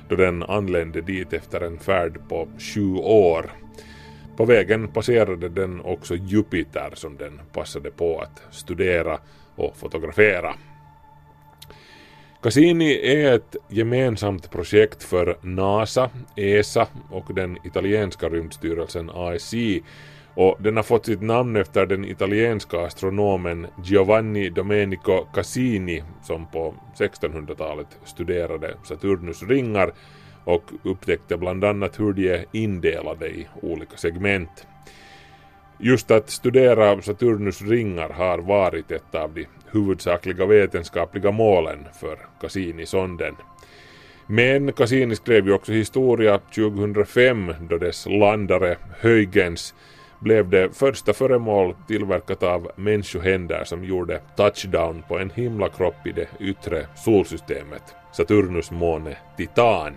då 0.09 0.15
den 0.15 0.43
anlände 0.43 1.01
dit 1.01 1.33
efter 1.33 1.61
en 1.61 1.79
färd 1.79 2.29
på 2.29 2.47
sju 2.59 2.93
år. 2.95 3.62
På 4.37 4.45
vägen 4.45 4.87
passerade 4.87 5.49
den 5.49 5.81
också 5.81 6.15
Jupiter 6.15 6.89
som 6.93 7.17
den 7.17 7.41
passade 7.53 7.91
på 7.91 8.19
att 8.19 8.41
studera 8.51 9.19
och 9.55 9.77
fotografera. 9.77 10.55
Cassini 12.41 12.99
är 13.03 13.35
ett 13.35 13.55
gemensamt 13.69 14.51
projekt 14.51 15.03
för 15.03 15.37
NASA, 15.41 16.09
ESA 16.35 16.87
och 17.11 17.35
den 17.35 17.57
italienska 17.65 18.29
rymdstyrelsen 18.29 19.09
AEC 19.09 19.53
och 20.35 20.57
den 20.59 20.75
har 20.75 20.83
fått 20.83 21.05
sitt 21.05 21.21
namn 21.21 21.55
efter 21.55 21.85
den 21.85 22.05
italienska 22.05 22.79
astronomen 22.79 23.67
Giovanni 23.83 24.49
Domenico 24.49 25.25
Cassini 25.33 26.03
som 26.23 26.45
på 26.45 26.73
1600-talet 26.97 27.87
studerade 28.05 28.77
Saturnus 28.83 29.43
ringar 29.43 29.93
och 30.45 30.63
upptäckte 30.83 31.37
bland 31.37 31.63
annat 31.63 31.99
hur 31.99 32.13
de 32.13 32.29
är 32.29 32.45
indelade 32.51 33.27
i 33.27 33.47
olika 33.61 33.97
segment. 33.97 34.67
Just 35.77 36.11
att 36.11 36.29
studera 36.29 37.01
Saturnus 37.01 37.61
ringar 37.61 38.09
har 38.09 38.37
varit 38.37 38.91
ett 38.91 39.15
av 39.15 39.33
de 39.33 39.47
huvudsakliga 39.71 40.45
vetenskapliga 40.45 41.31
målen 41.31 41.87
för 41.99 42.17
Cassini-sonden. 42.41 43.35
Men 44.27 44.73
Cassini 44.73 45.15
skrev 45.15 45.47
ju 45.47 45.53
också 45.53 45.71
historia 45.71 46.37
2005 46.37 47.53
då 47.69 47.77
dess 47.77 48.05
landare 48.05 48.77
Huygens 49.01 49.73
blev 50.19 50.49
det 50.49 50.77
första 50.77 51.13
föremål 51.13 51.75
tillverkat 51.87 52.43
av 52.43 52.71
människohänder 52.75 53.63
som 53.63 53.83
gjorde 53.83 54.21
touchdown 54.37 55.03
på 55.07 55.19
en 55.19 55.29
himlakropp 55.29 56.07
i 56.07 56.11
det 56.11 56.27
yttre 56.39 56.87
solsystemet, 56.95 57.83
Saturnus 58.11 58.71
måne 58.71 59.17
Titan. 59.37 59.93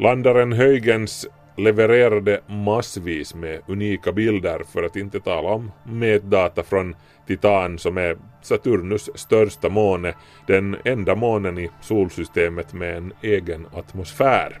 Landaren 0.00 0.52
Huygens 0.52 1.26
levererade 1.56 2.40
massvis 2.46 3.34
med 3.34 3.60
unika 3.66 4.12
bilder 4.12 4.62
för 4.72 4.82
att 4.82 4.96
inte 4.96 5.20
tala 5.20 5.48
om 5.48 5.72
mätdata 5.84 6.62
från 6.62 6.96
Titan 7.26 7.78
som 7.78 7.98
är 7.98 8.16
Saturnus 8.42 9.10
största 9.14 9.68
måne, 9.68 10.14
den 10.46 10.76
enda 10.84 11.14
månen 11.14 11.58
i 11.58 11.70
solsystemet 11.80 12.72
med 12.72 12.96
en 12.96 13.12
egen 13.22 13.66
atmosfär. 13.74 14.58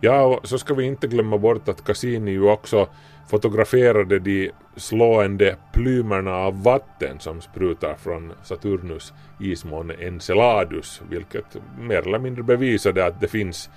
Ja, 0.00 0.22
och 0.22 0.48
så 0.48 0.58
ska 0.58 0.74
vi 0.74 0.84
inte 0.84 1.06
glömma 1.06 1.38
bort 1.38 1.68
att 1.68 1.84
Cassini 1.84 2.30
ju 2.30 2.50
också 2.50 2.88
fotograferade 3.28 4.18
de 4.18 4.50
slående 4.76 5.56
plymerna 5.72 6.34
av 6.34 6.62
vatten 6.62 7.20
som 7.20 7.40
sprutar 7.40 7.94
från 7.94 8.32
Saturnus 8.42 9.12
ismåne 9.40 9.94
Enceladus, 9.94 11.02
vilket 11.10 11.56
mer 11.80 12.06
eller 12.06 12.18
mindre 12.18 12.42
bevisade 12.42 13.06
att 13.06 13.20
det 13.20 13.28
finns 13.28 13.70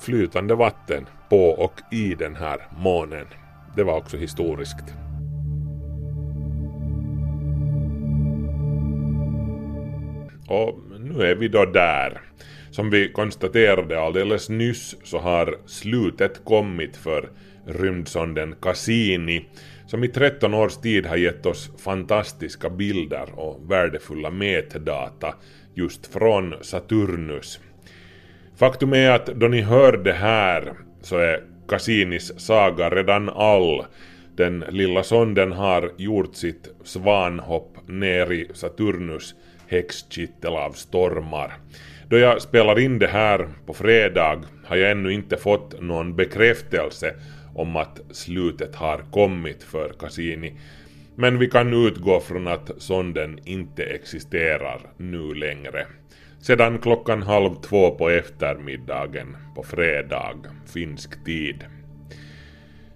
flytande 0.00 0.54
vatten 0.54 1.06
på 1.28 1.48
och 1.48 1.80
i 1.92 2.14
den 2.14 2.36
här 2.36 2.58
månen. 2.78 3.26
Det 3.76 3.84
var 3.84 3.96
också 3.96 4.16
historiskt. 4.16 4.84
Och 10.48 10.78
nu 11.00 11.22
är 11.22 11.34
vi 11.34 11.48
då 11.48 11.64
där. 11.64 12.20
Som 12.70 12.90
vi 12.90 13.12
konstaterade 13.12 14.00
alldeles 14.00 14.48
nyss 14.48 14.96
så 15.04 15.18
har 15.18 15.56
slutet 15.66 16.44
kommit 16.44 16.96
för 16.96 17.30
rymdsonden 17.66 18.54
Cassini 18.62 19.44
som 19.86 20.04
i 20.04 20.08
13 20.08 20.54
års 20.54 20.76
tid 20.76 21.06
har 21.06 21.16
gett 21.16 21.46
oss 21.46 21.70
fantastiska 21.78 22.70
bilder 22.70 23.38
och 23.38 23.70
värdefulla 23.70 24.30
mätdata 24.30 25.34
just 25.74 26.06
från 26.06 26.54
Saturnus. 26.60 27.60
Faktum 28.58 28.92
är 28.92 29.10
att 29.10 29.26
då 29.26 29.48
ni 29.48 29.60
hör 29.60 29.92
det 29.92 30.12
här 30.12 30.72
så 31.00 31.18
är 31.18 31.42
Cassinis 31.68 32.40
saga 32.40 32.90
redan 32.90 33.28
all. 33.28 33.84
Den 34.36 34.64
lilla 34.68 35.02
sonden 35.02 35.52
har 35.52 35.92
gjort 35.96 36.34
sitt 36.36 36.68
svanhopp 36.84 37.76
ner 37.88 38.32
i 38.32 38.48
Saturnus 38.54 39.34
häxkittel 39.66 40.52
av 40.52 40.72
stormar. 40.72 41.52
Då 42.08 42.18
jag 42.18 42.42
spelar 42.42 42.78
in 42.78 42.98
det 42.98 43.06
här 43.06 43.48
på 43.66 43.74
fredag 43.74 44.42
har 44.64 44.76
jag 44.76 44.90
ännu 44.90 45.12
inte 45.12 45.36
fått 45.36 45.80
någon 45.82 46.16
bekräftelse 46.16 47.14
om 47.54 47.76
att 47.76 48.00
slutet 48.10 48.74
har 48.74 48.98
kommit 49.10 49.62
för 49.62 49.88
Cassini. 49.88 50.54
Men 51.14 51.38
vi 51.38 51.50
kan 51.50 51.86
utgå 51.86 52.20
från 52.20 52.46
att 52.46 52.70
sonden 52.78 53.38
inte 53.44 53.82
existerar 53.82 54.80
nu 54.96 55.34
längre. 55.34 55.86
Sedan 56.46 56.78
klockan 56.78 57.22
halv 57.22 57.54
två 57.54 57.90
på 57.90 58.10
eftermiddagen 58.10 59.36
på 59.54 59.62
fredag, 59.62 60.34
finsk 60.74 61.24
tid. 61.24 61.64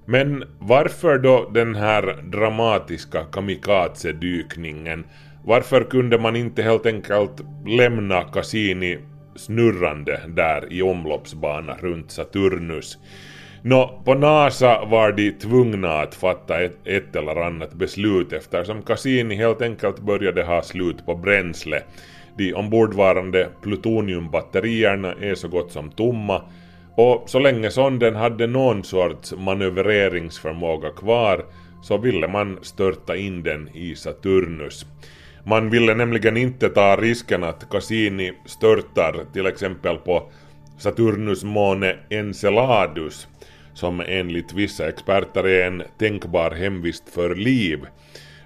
Men 0.04 0.44
varför 0.58 1.18
då 1.18 1.50
den 1.54 1.74
här 1.74 2.22
dramatiska 2.22 3.24
kamikaze-dykningen? 3.32 5.04
Varför 5.44 5.84
kunde 5.84 6.18
man 6.18 6.36
inte 6.36 6.62
helt 6.62 6.86
enkelt 6.86 7.40
lämna 7.66 8.22
Cassini 8.22 8.98
snurrande 9.36 10.20
där 10.28 10.72
i 10.72 10.82
omloppsbana 10.82 11.76
runt 11.80 12.10
Saturnus? 12.10 12.98
Nå, 13.62 14.02
på 14.04 14.14
NASA 14.14 14.84
var 14.84 15.12
de 15.12 15.32
tvungna 15.32 15.92
att 15.92 16.14
fatta 16.14 16.60
ett, 16.60 16.78
ett 16.84 17.16
eller 17.16 17.36
annat 17.36 17.72
beslut 17.72 18.32
eftersom 18.32 18.82
Cassini 18.82 19.34
helt 19.34 19.62
enkelt 19.62 20.00
började 20.00 20.42
ha 20.42 20.62
slut 20.62 21.06
på 21.06 21.14
bränsle. 21.14 21.82
De 22.40 22.54
ombordvarande 22.54 23.48
plutoniumbatterierna 23.62 25.12
är 25.12 25.34
så 25.34 25.48
gott 25.48 25.72
som 25.72 25.90
tomma 25.90 26.42
och 26.96 27.24
så 27.26 27.38
länge 27.38 27.70
sonden 27.70 28.16
hade 28.16 28.46
någon 28.46 28.84
sorts 28.84 29.34
manövreringsförmåga 29.36 30.90
kvar 30.90 31.44
så 31.82 31.98
ville 31.98 32.28
man 32.28 32.58
störta 32.62 33.16
in 33.16 33.42
den 33.42 33.68
i 33.74 33.94
Saturnus. 33.94 34.86
Man 35.44 35.70
ville 35.70 35.94
nämligen 35.94 36.36
inte 36.36 36.68
ta 36.68 36.96
risken 36.96 37.44
att 37.44 37.70
Cassini 37.70 38.32
störtar 38.46 39.24
till 39.32 39.46
exempel 39.46 39.96
på 39.96 40.30
Saturnus 40.78 41.44
måne 41.44 41.96
Enceladus 42.10 43.28
som 43.74 44.00
enligt 44.06 44.52
vissa 44.52 44.88
experter 44.88 45.46
är 45.46 45.66
en 45.66 45.82
tänkbar 45.98 46.50
hemvist 46.50 47.08
för 47.08 47.34
liv, 47.34 47.86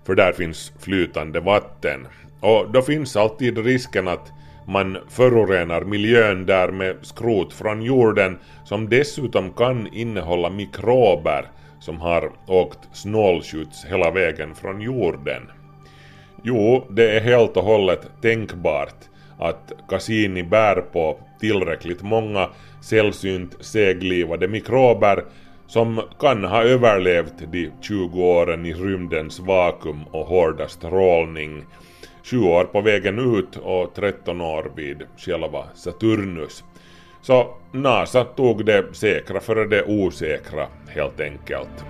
för 0.07 0.15
där 0.15 0.33
finns 0.33 0.73
flytande 0.81 1.41
vatten. 1.41 2.07
Och 2.45 2.71
då 2.73 2.83
finns 2.83 3.17
alltid 3.17 3.59
risken 3.59 4.09
att 4.09 4.33
man 4.67 4.99
förorenar 5.09 5.81
miljön 5.81 6.47
där 6.47 6.71
med 6.71 6.97
skrot 7.03 7.53
från 7.53 7.83
jorden 7.83 8.39
som 8.65 8.89
dessutom 8.89 9.51
kan 9.51 9.87
innehålla 9.93 10.51
mikrober 10.51 11.49
som 11.81 12.01
har 12.01 12.31
åkt 12.47 12.79
snålskjuts 12.93 13.85
hela 13.85 14.11
vägen 14.11 14.55
från 14.55 14.81
jorden. 14.81 15.43
Jo, 16.43 16.87
det 16.91 17.17
är 17.17 17.21
helt 17.21 17.57
och 17.57 17.65
hållet 17.65 18.11
tänkbart 18.23 18.95
att 19.39 19.73
Cassini 19.89 20.43
bär 20.43 20.81
på 20.81 21.19
tillräckligt 21.41 22.03
många 22.03 22.49
sällsynt 22.83 23.57
seglivade 23.61 24.49
mikrober 24.49 25.25
som 25.67 26.01
kan 26.21 26.45
ha 26.45 26.63
överlevt 26.63 27.53
de 27.53 27.71
20 27.81 28.23
åren 28.23 28.67
i 28.67 28.75
rymdens 28.75 29.41
vakuum 29.41 30.05
och 30.11 30.27
hårda 30.27 30.69
strålning. 30.69 31.65
7 32.25 32.39
år 32.39 32.65
på 32.65 32.81
vägen 32.81 33.37
ut 33.37 33.57
och 33.57 33.95
13 33.95 34.41
år 34.41 34.73
vid 34.77 35.03
själva 35.17 35.65
Saturnus. 35.75 36.65
Så 37.23 37.55
NASA 37.73 38.25
tog 38.25 38.65
det 38.65 38.97
säkra 38.97 39.41
före 39.41 39.67
det 39.67 39.85
osäkra 39.85 40.67
helt 40.89 41.21
enkelt. 41.21 41.85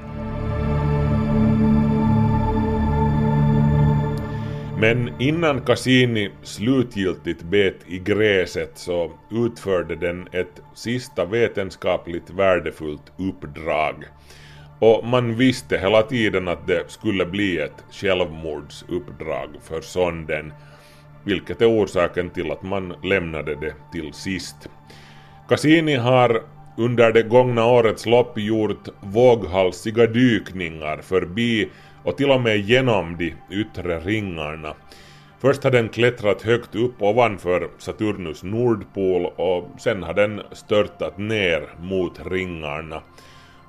Men 4.81 5.21
innan 5.21 5.61
Cassini 5.61 6.31
slutgiltigt 6.43 7.43
bet 7.43 7.77
i 7.87 7.99
gräset 7.99 8.71
så 8.75 9.13
utförde 9.31 9.97
den 9.97 10.29
ett 10.33 10.63
sista 10.75 11.25
vetenskapligt 11.25 12.31
värdefullt 12.31 13.13
uppdrag. 13.17 14.05
Och 14.79 15.07
man 15.07 15.35
visste 15.35 15.79
hela 15.79 16.03
tiden 16.03 16.49
att 16.49 16.67
det 16.67 16.91
skulle 16.91 17.27
bli 17.27 17.59
ett 17.59 17.85
självmordsuppdrag 17.91 19.49
för 19.63 19.81
sonden, 19.81 20.53
vilket 21.25 21.63
är 21.63 21.71
orsaken 21.71 22.31
till 22.31 22.51
att 22.51 22.63
man 22.63 22.95
lämnade 23.03 23.55
det 23.55 23.75
till 23.93 24.13
sist. 24.13 24.57
Cassini 25.49 25.95
har 25.95 26.43
under 26.77 27.13
det 27.13 27.23
gångna 27.23 27.67
årets 27.67 28.07
lopp 28.07 28.39
gjort 28.39 28.89
våghalsiga 29.01 30.07
dykningar 30.07 30.97
förbi 31.03 31.69
och 32.05 32.17
till 32.17 32.31
och 32.31 32.41
med 32.41 32.59
genom 32.59 33.17
de 33.17 33.35
yttre 33.51 34.01
ringarna. 34.01 34.75
Först 35.39 35.65
har 35.65 35.71
den 35.71 35.89
klättrat 35.89 36.43
högt 36.43 36.75
upp 36.75 37.03
ovanför 37.03 37.69
Saturnus 37.79 38.43
nordpol 38.43 39.27
och 39.27 39.69
sen 39.79 40.03
har 40.03 40.15
den 40.15 40.41
störtat 40.53 41.19
ner 41.19 41.69
mot 41.81 42.21
ringarna. 42.27 43.03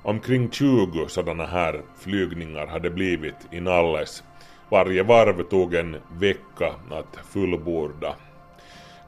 Omkring 0.06 0.50
20 0.50 1.08
sådana 1.08 1.46
här 1.46 1.82
flygningar 1.98 2.66
hade 2.66 2.90
blivit 2.90 3.34
i 3.50 3.60
Nalles. 3.60 4.22
Varje 4.68 5.02
varv 5.02 5.42
tog 5.42 5.74
en 5.74 5.96
vecka 6.18 6.74
att 6.90 7.26
fullborda. 7.32 8.14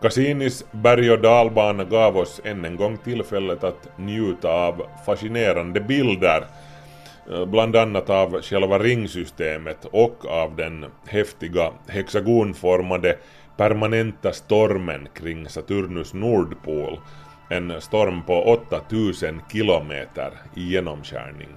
Cassinis 0.03 0.65
berg 0.73 1.13
och 1.13 1.21
dalbana 1.21 1.85
gav 1.85 2.17
oss 2.17 2.41
än 2.45 2.65
en 2.65 2.77
gång 2.77 2.97
tillfället 2.97 3.65
att 3.65 3.99
njuta 3.99 4.49
av 4.49 4.83
fascinerande 5.07 5.81
bilder 5.81 6.45
eh, 7.31 7.47
bland 7.47 7.77
annat 7.77 8.11
av 8.11 8.43
själva 8.43 8.79
ringsystemet 8.79 9.85
och 9.85 10.27
av 10.27 10.57
den 10.57 10.87
häftiga 11.07 11.73
hexagonformade 11.89 13.19
permanenta 13.57 14.33
stormen 14.33 15.09
kring 15.15 15.49
Saturnus 15.49 16.15
nordpol, 16.15 17.01
en 17.49 17.81
storm 17.81 18.23
på 18.23 18.43
8000 18.43 19.41
kilometer 19.53 20.33
i 20.57 20.63
genomskärning. 20.63 21.49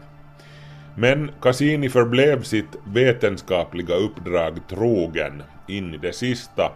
Men 0.95 1.31
Cassini 1.41 1.89
förblev 1.89 2.43
sitt 2.43 2.75
vetenskapliga 2.85 3.95
uppdrag 3.95 4.59
trogen 4.69 5.43
in 5.67 5.93
i 5.93 5.97
det 5.97 6.13
sista. 6.13 6.71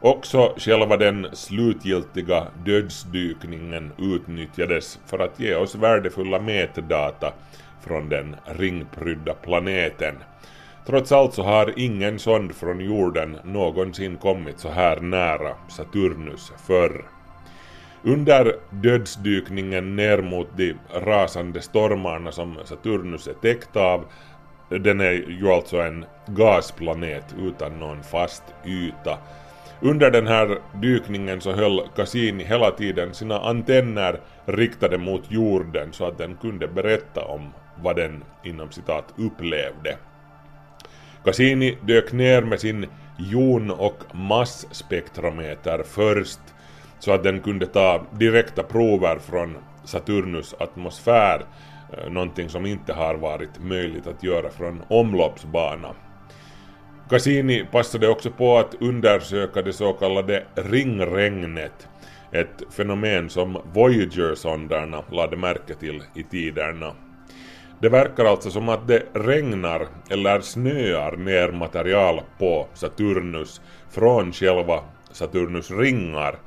Också 0.00 0.54
själva 0.56 0.96
den 0.96 1.26
slutgiltiga 1.32 2.46
dödsdykningen 2.64 3.92
utnyttjades 3.98 4.98
för 5.06 5.18
att 5.18 5.40
ge 5.40 5.54
oss 5.54 5.74
värdefulla 5.74 6.40
mätdata 6.40 7.32
från 7.80 8.08
den 8.08 8.36
ringprydda 8.44 9.34
planeten. 9.34 10.14
Trots 10.86 11.12
allt 11.12 11.34
så 11.34 11.42
har 11.42 11.72
ingen 11.76 12.18
sond 12.18 12.54
från 12.54 12.80
jorden 12.80 13.38
någonsin 13.44 14.16
kommit 14.16 14.58
så 14.58 14.68
här 14.68 15.00
nära 15.00 15.54
Saturnus 15.68 16.52
förr. 16.66 17.04
Under 18.04 18.56
dödsdykningen 18.70 19.96
ner 19.96 20.22
mot 20.22 20.48
de 20.56 20.74
rasande 20.94 21.60
stormarna 21.60 22.32
som 22.32 22.58
Saturnus 22.64 23.28
är 23.28 23.32
täckt 23.32 23.76
av, 23.76 24.04
den 24.68 25.00
är 25.00 25.12
ju 25.12 25.48
alltså 25.48 25.76
en 25.76 26.04
gasplanet 26.26 27.34
utan 27.38 27.78
någon 27.78 28.02
fast 28.02 28.42
yta. 28.66 29.18
Under 29.80 30.10
den 30.10 30.26
här 30.26 30.58
dykningen 30.74 31.40
så 31.40 31.52
höll 31.52 31.88
Cassini 31.96 32.44
hela 32.44 32.70
tiden 32.70 33.14
sina 33.14 33.40
antenner 33.40 34.20
riktade 34.44 34.98
mot 34.98 35.30
jorden 35.30 35.92
så 35.92 36.04
att 36.04 36.18
den 36.18 36.36
kunde 36.36 36.68
berätta 36.68 37.24
om 37.24 37.52
vad 37.82 37.96
den 37.96 38.24
inom 38.44 38.70
citat 38.70 39.14
upplevde. 39.16 39.96
Cassini 41.24 41.78
dök 41.82 42.12
ner 42.12 42.42
med 42.42 42.60
sin 42.60 42.86
jon 43.18 43.70
och 43.70 43.98
masspektrometer 44.14 45.82
först 45.86 46.40
så 47.04 47.12
att 47.12 47.22
den 47.22 47.40
kunde 47.40 47.66
ta 47.66 48.06
direkta 48.10 48.62
prover 48.62 49.18
från 49.18 49.56
Saturnus 49.84 50.54
atmosfär, 50.58 51.44
eh, 51.92 52.10
någonting 52.10 52.48
som 52.48 52.66
inte 52.66 52.92
har 52.92 53.14
varit 53.14 53.58
möjligt 53.60 54.06
att 54.06 54.22
göra 54.22 54.50
från 54.50 54.82
omloppsbana. 54.88 55.94
Cassini 57.10 57.66
passade 57.72 58.08
också 58.08 58.30
på 58.30 58.58
att 58.58 58.74
undersöka 58.80 59.62
det 59.62 59.72
så 59.72 59.92
kallade 59.92 60.44
ringregnet, 60.54 61.88
ett 62.32 62.62
fenomen 62.70 63.30
som 63.30 63.58
Voyager-sonderna 63.72 65.02
lade 65.10 65.36
märke 65.36 65.74
till 65.74 66.02
i 66.14 66.22
tiderna. 66.22 66.92
Det 67.80 67.88
verkar 67.88 68.24
alltså 68.24 68.50
som 68.50 68.68
att 68.68 68.88
det 68.88 69.02
regnar 69.12 69.86
eller 70.10 70.40
snöar 70.40 71.16
ner 71.16 71.52
material 71.52 72.20
på 72.38 72.66
Saturnus 72.74 73.60
från 73.90 74.32
själva 74.32 74.80
Saturnus 75.12 75.70
ringar 75.70 76.38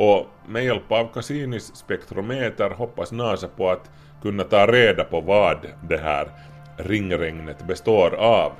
och 0.00 0.26
med 0.48 0.64
hjälp 0.64 0.92
av 0.92 1.12
Cassinis 1.14 1.76
spektrometer 1.76 2.70
hoppas 2.70 3.12
NASA 3.12 3.48
på 3.48 3.70
att 3.70 3.90
kunna 4.22 4.44
ta 4.44 4.66
reda 4.66 5.04
på 5.04 5.20
vad 5.20 5.66
det 5.88 5.96
här 5.96 6.28
ringregnet 6.76 7.66
består 7.66 8.14
av. 8.14 8.52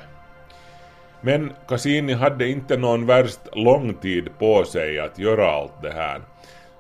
Men 1.21 1.53
Cassini 1.69 2.13
hade 2.13 2.49
inte 2.49 2.77
någon 2.77 3.07
värst 3.07 3.41
lång 3.53 3.95
tid 3.95 4.29
på 4.39 4.65
sig 4.65 4.99
att 4.99 5.19
göra 5.19 5.51
allt 5.51 5.83
det 5.83 5.93
här. 5.93 6.21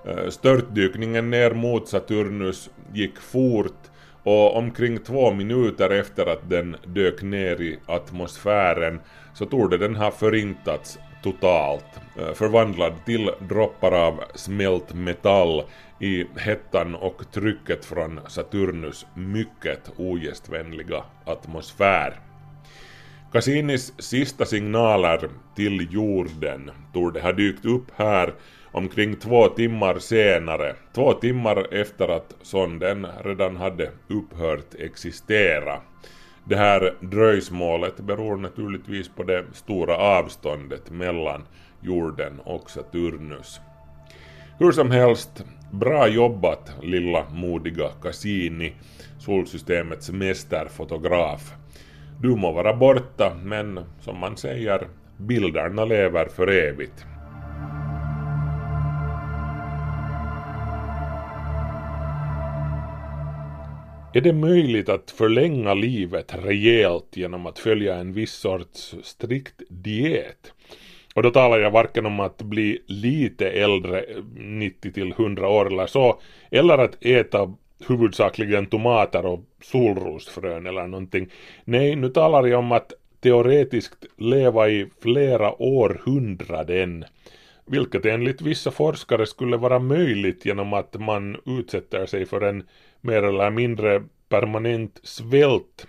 Eh, 0.06 0.28
störtdykningen 0.28 1.30
ner 1.30 1.50
mot 1.50 1.88
Saturnus 1.88 2.70
gick 2.92 3.20
fort 3.20 3.80
och 4.22 4.56
omkring 4.56 4.98
två 4.98 5.32
minuter 5.32 5.90
efter 5.90 6.26
att 6.26 6.50
den 6.50 6.76
dök 6.86 7.22
ner 7.22 7.60
i 7.60 7.78
atmosfären 7.86 9.00
så 9.34 9.46
torde 9.46 9.78
den 9.78 9.96
ha 9.96 10.10
förintats 10.10 10.98
totalt, 11.22 12.00
eh, 12.18 12.32
förvandlad 12.32 12.92
till 13.04 13.30
droppar 13.48 13.92
av 13.92 14.24
smält 14.34 14.94
metall 14.94 15.62
i 16.00 16.24
hettan 16.36 16.94
och 16.94 17.32
trycket 17.32 17.84
från 17.84 18.20
Saturnus 18.28 19.06
mycket 19.14 19.90
ogästvänliga 19.96 21.04
atmosfär. 21.24 22.20
Cassinis 23.32 23.92
sista 23.98 24.44
signaler 24.44 25.28
till 25.56 25.88
jorden 25.90 26.70
torde 26.92 27.20
ha 27.20 27.32
dykt 27.32 27.64
upp 27.64 27.90
här 27.96 28.34
omkring 28.72 29.16
två 29.16 29.48
timmar 29.48 29.98
senare, 29.98 30.76
två 30.94 31.12
timmar 31.12 31.74
efter 31.74 32.08
att 32.08 32.34
sonden 32.42 33.06
redan 33.24 33.56
hade 33.56 33.90
upphört 34.08 34.74
existera. 34.78 35.80
Det 36.44 36.56
här 36.56 36.94
dröjsmålet 37.00 38.00
beror 38.00 38.36
naturligtvis 38.36 39.08
på 39.08 39.22
det 39.22 39.44
stora 39.52 39.96
avståndet 39.96 40.90
mellan 40.90 41.42
jorden 41.80 42.40
och 42.44 42.70
Saturnus. 42.70 43.60
Hur 44.58 44.72
som 44.72 44.90
helst, 44.90 45.44
bra 45.72 46.08
jobbat 46.08 46.72
lilla 46.82 47.30
modiga 47.30 47.88
Cassini, 48.02 48.72
solsystemets 49.18 50.10
mästerfotograf. 50.10 51.52
Du 52.20 52.36
må 52.36 52.52
vara 52.52 52.74
borta, 52.74 53.32
men 53.42 53.80
som 54.00 54.18
man 54.18 54.36
säger, 54.36 54.88
bilderna 55.16 55.84
lever 55.84 56.26
för 56.26 56.46
evigt. 56.46 57.04
Är 64.12 64.20
det 64.20 64.32
möjligt 64.32 64.88
att 64.88 65.10
förlänga 65.10 65.74
livet 65.74 66.34
rejält 66.44 67.16
genom 67.16 67.46
att 67.46 67.58
följa 67.58 67.94
en 67.94 68.12
viss 68.12 68.32
sorts 68.32 68.94
strikt 69.02 69.62
diet? 69.68 70.52
Och 71.14 71.22
då 71.22 71.30
talar 71.30 71.58
jag 71.58 71.70
varken 71.70 72.06
om 72.06 72.20
att 72.20 72.42
bli 72.42 72.82
lite 72.86 73.50
äldre, 73.50 74.04
90 74.34 74.92
till 74.92 75.12
100 75.12 75.48
år 75.48 75.66
eller 75.66 75.86
så, 75.86 76.20
eller 76.50 76.78
att 76.78 77.04
äta 77.04 77.54
huvudsakligen 77.88 78.66
tomater 78.66 79.26
och 79.26 79.40
solrosfrön 79.62 80.66
eller 80.66 80.86
någonting. 80.86 81.28
Nej, 81.64 81.96
nu 81.96 82.08
talar 82.08 82.46
jag 82.46 82.58
om 82.58 82.72
att 82.72 82.92
teoretiskt 83.20 84.06
leva 84.16 84.68
i 84.68 84.86
flera 85.02 85.62
århundraden, 85.62 87.04
vilket 87.66 88.06
enligt 88.06 88.42
vissa 88.42 88.70
forskare 88.70 89.26
skulle 89.26 89.56
vara 89.56 89.78
möjligt 89.78 90.46
genom 90.46 90.72
att 90.72 91.00
man 91.00 91.36
utsätter 91.46 92.06
sig 92.06 92.26
för 92.26 92.40
en 92.40 92.64
mer 93.00 93.22
eller 93.22 93.50
mindre 93.50 94.02
permanent 94.28 95.00
svält. 95.02 95.86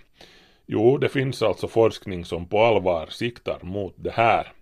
Jo, 0.66 0.98
det 0.98 1.08
finns 1.08 1.42
alltså 1.42 1.68
forskning 1.68 2.24
som 2.24 2.46
på 2.46 2.62
allvar 2.62 3.06
siktar 3.06 3.58
mot 3.62 3.94
det 3.96 4.10
här. 4.10 4.52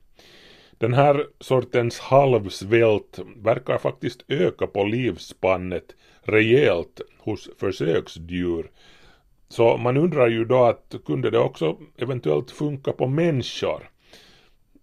Den 0.78 0.94
här 0.94 1.26
sortens 1.40 1.98
halvsvält 1.98 3.18
verkar 3.36 3.78
faktiskt 3.78 4.24
öka 4.28 4.66
på 4.66 4.84
livsspannet 4.84 5.96
rejält 6.22 7.00
hos 7.18 7.48
försöksdjur 7.58 8.70
Så 9.48 9.76
man 9.76 9.96
undrar 9.96 10.28
ju 10.28 10.44
då 10.44 10.64
att 10.64 10.94
kunde 11.06 11.30
det 11.30 11.38
också 11.38 11.76
eventuellt 11.98 12.50
funka 12.50 12.92
på 12.92 13.06
människor? 13.06 13.90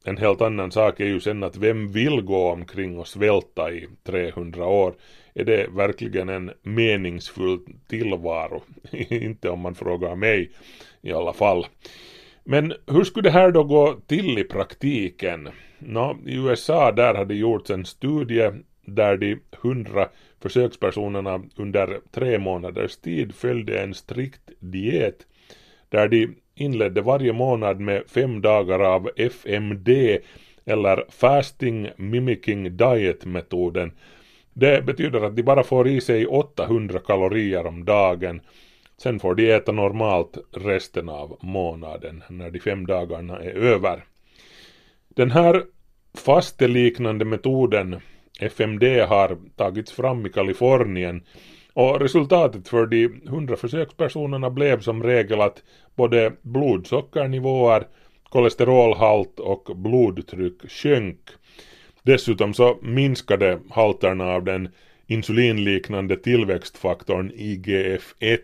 En 0.04 0.18
helt 0.18 0.42
annan 0.42 0.72
sak 0.72 1.00
är 1.00 1.06
ju 1.06 1.20
sen 1.20 1.44
att 1.44 1.58
vem 1.58 1.92
vill 1.92 2.22
gå 2.22 2.52
omkring 2.52 3.00
och 3.00 3.08
svälta 3.08 3.72
i 3.72 3.88
300 4.04 4.66
år? 4.66 4.94
Är 5.40 5.44
det 5.44 5.68
verkligen 5.68 6.30
en 6.30 6.52
meningsfull 6.62 7.60
tillvaro? 7.88 8.62
Inte 9.10 9.50
om 9.50 9.60
man 9.60 9.76
frågar 9.76 10.16
mig 10.16 10.52
i 11.02 11.12
alla 11.12 11.34
fall. 11.34 11.66
Men 12.44 12.74
hur 12.88 13.04
skulle 13.04 13.30
det 13.30 13.34
här 13.34 13.52
då 13.52 13.64
gå 13.64 13.94
till 14.08 14.40
i 14.40 14.44
praktiken? 14.44 15.50
Nå, 15.80 16.18
I 16.26 16.36
USA 16.36 16.92
där 16.92 17.14
hade 17.16 17.36
gjorts 17.36 17.70
en 17.70 17.86
studie 17.86 18.52
där 18.86 19.18
de 19.18 19.40
100 19.64 20.10
försökspersonerna 20.42 21.44
under 21.56 22.00
tre 22.12 22.40
månaders 22.40 22.98
tid 22.98 23.36
följde 23.36 23.80
en 23.80 23.94
strikt 23.94 24.52
diet 24.60 25.28
där 25.90 26.08
de 26.08 26.36
inledde 26.56 27.02
varje 27.02 27.34
månad 27.34 27.80
med 27.80 28.04
fem 28.08 28.42
dagar 28.42 28.80
av 28.80 29.10
FMD 29.16 29.90
eller 30.66 31.04
Fasting 31.10 31.90
Mimicking 31.98 32.78
Diet-metoden. 32.78 33.92
Det 34.60 34.86
betyder 34.86 35.22
att 35.22 35.36
de 35.36 35.44
bara 35.44 35.64
får 35.64 35.88
i 35.88 36.02
sig 36.02 36.28
800 36.28 37.00
kalorier 37.00 37.66
om 37.66 37.86
dagen. 37.86 38.42
Sen 38.98 39.20
får 39.20 39.36
de 39.36 39.52
äta 39.52 39.72
normalt 39.72 40.38
resten 40.52 41.10
av 41.10 41.38
månaden 41.42 42.24
när 42.30 42.52
de 42.52 42.60
fem 42.60 42.86
dagarna 42.86 43.40
är 43.40 43.52
över. 43.52 44.06
Den 45.10 45.32
här 45.32 45.64
fasteliknande 46.18 47.26
metoden 47.26 48.00
FMD 48.40 48.84
har 48.84 49.38
tagits 49.56 49.92
fram 49.92 50.26
i 50.26 50.30
Kalifornien 50.30 51.24
och 51.74 52.00
resultatet 52.00 52.68
för 52.68 52.86
de 52.86 53.06
100 53.06 53.56
försökspersonerna 53.56 54.50
blev 54.50 54.80
som 54.80 55.04
regel 55.04 55.42
att 55.42 55.64
både 55.96 56.34
blodsockernivåer, 56.42 57.88
kolesterolhalt 58.30 59.40
och 59.40 59.72
blodtryck 59.76 60.72
sjönk. 60.72 61.20
Dessutom 62.04 62.54
så 62.54 62.78
minskade 62.82 63.60
halterna 63.70 64.26
av 64.26 64.44
den 64.44 64.70
insulinliknande 65.08 66.18
tillväxtfaktorn 66.18 67.32
IGF-1, 67.32 68.40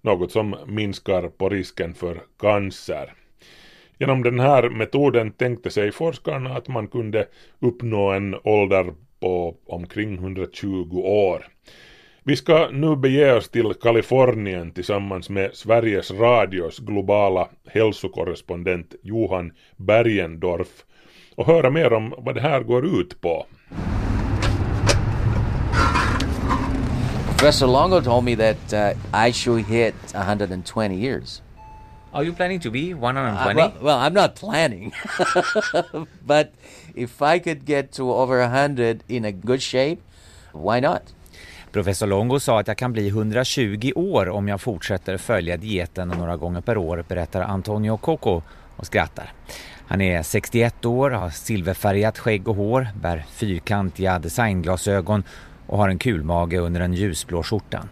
något 0.00 0.32
som 0.32 0.56
minskar 0.66 1.28
på 1.28 1.48
risken 1.48 1.94
för 1.94 2.22
cancer. 2.38 3.12
Genom 3.98 4.22
den 4.22 4.40
här 4.40 4.70
metoden 4.70 5.32
tänkte 5.32 5.70
sig 5.70 5.92
forskarna 5.92 6.56
att 6.56 6.68
man 6.68 6.88
kunde 6.88 7.26
uppnå 7.60 8.10
en 8.10 8.36
ålder 8.44 8.94
på 9.20 9.56
omkring 9.66 10.14
120 10.14 10.98
år. 11.04 11.46
Vi 12.24 12.36
ska 12.36 12.68
nu 12.72 12.96
bege 12.96 13.32
oss 13.32 13.48
till 13.48 13.74
Kalifornien 13.74 14.70
tillsammans 14.70 15.30
med 15.30 15.54
Sveriges 15.54 16.10
Radios 16.10 16.78
globala 16.78 17.48
hälsokorrespondent 17.66 18.94
Johan 19.02 19.52
Bergendorf 19.76 20.84
och 21.36 21.46
höra 21.46 21.70
mer 21.70 21.92
om 21.92 22.14
vad 22.18 22.34
det 22.34 22.40
här 22.40 22.60
går 22.60 22.86
ut 23.00 23.20
på. 23.20 23.46
Professor 27.26 27.66
Longo 27.66 28.00
told 28.00 28.24
me 28.24 28.36
that 28.36 28.72
uh, 28.72 29.28
I 29.28 29.32
should 29.32 29.66
hit 29.66 29.94
120 30.14 30.94
years. 30.94 31.42
Are 32.12 32.24
you 32.24 32.34
planning 32.34 32.60
to 32.60 32.70
be 32.70 32.94
120? 32.94 33.50
Uh, 33.50 33.54
well, 33.54 33.72
well, 33.80 33.98
I'm 33.98 34.14
not 34.14 34.36
planning, 34.36 34.92
but 36.26 36.52
if 36.94 37.22
I 37.22 37.38
could 37.40 37.66
get 37.66 37.92
to 37.92 38.12
over 38.12 38.38
100 38.40 39.02
in 39.08 39.24
a 39.24 39.32
good 39.32 39.62
shape, 39.62 39.98
why 40.52 40.80
not? 40.80 41.02
Professor 41.72 42.06
Longo 42.06 42.40
sa 42.40 42.60
att 42.60 42.68
jag 42.68 42.76
kan 42.76 42.92
bli 42.92 43.08
120 43.08 43.92
år 43.94 44.28
om 44.28 44.48
jag 44.48 44.60
fortsätter 44.60 45.16
följa 45.16 45.56
dieten 45.56 46.08
några 46.08 46.36
gånger 46.36 46.60
per 46.60 46.76
år, 46.76 47.04
berättar 47.08 47.40
Antonio 47.40 47.96
Coco 47.96 48.42
och 48.76 48.86
skrattar. 48.86 49.32
Han 49.86 50.00
är 50.00 50.22
61 50.22 50.84
år, 50.84 51.10
har 51.10 51.30
silverfärgat 51.30 52.18
skägg 52.18 52.48
och 52.48 52.56
hår, 52.56 52.88
bär 53.00 53.24
fyrkantiga 53.30 54.18
designglasögon 54.18 55.24
och 55.66 55.78
har 55.78 55.88
en 55.88 55.98
kulmage 55.98 56.54
under 56.54 56.80
en 56.80 56.94
ljusblå 56.94 57.42
skjorta. 57.42 57.84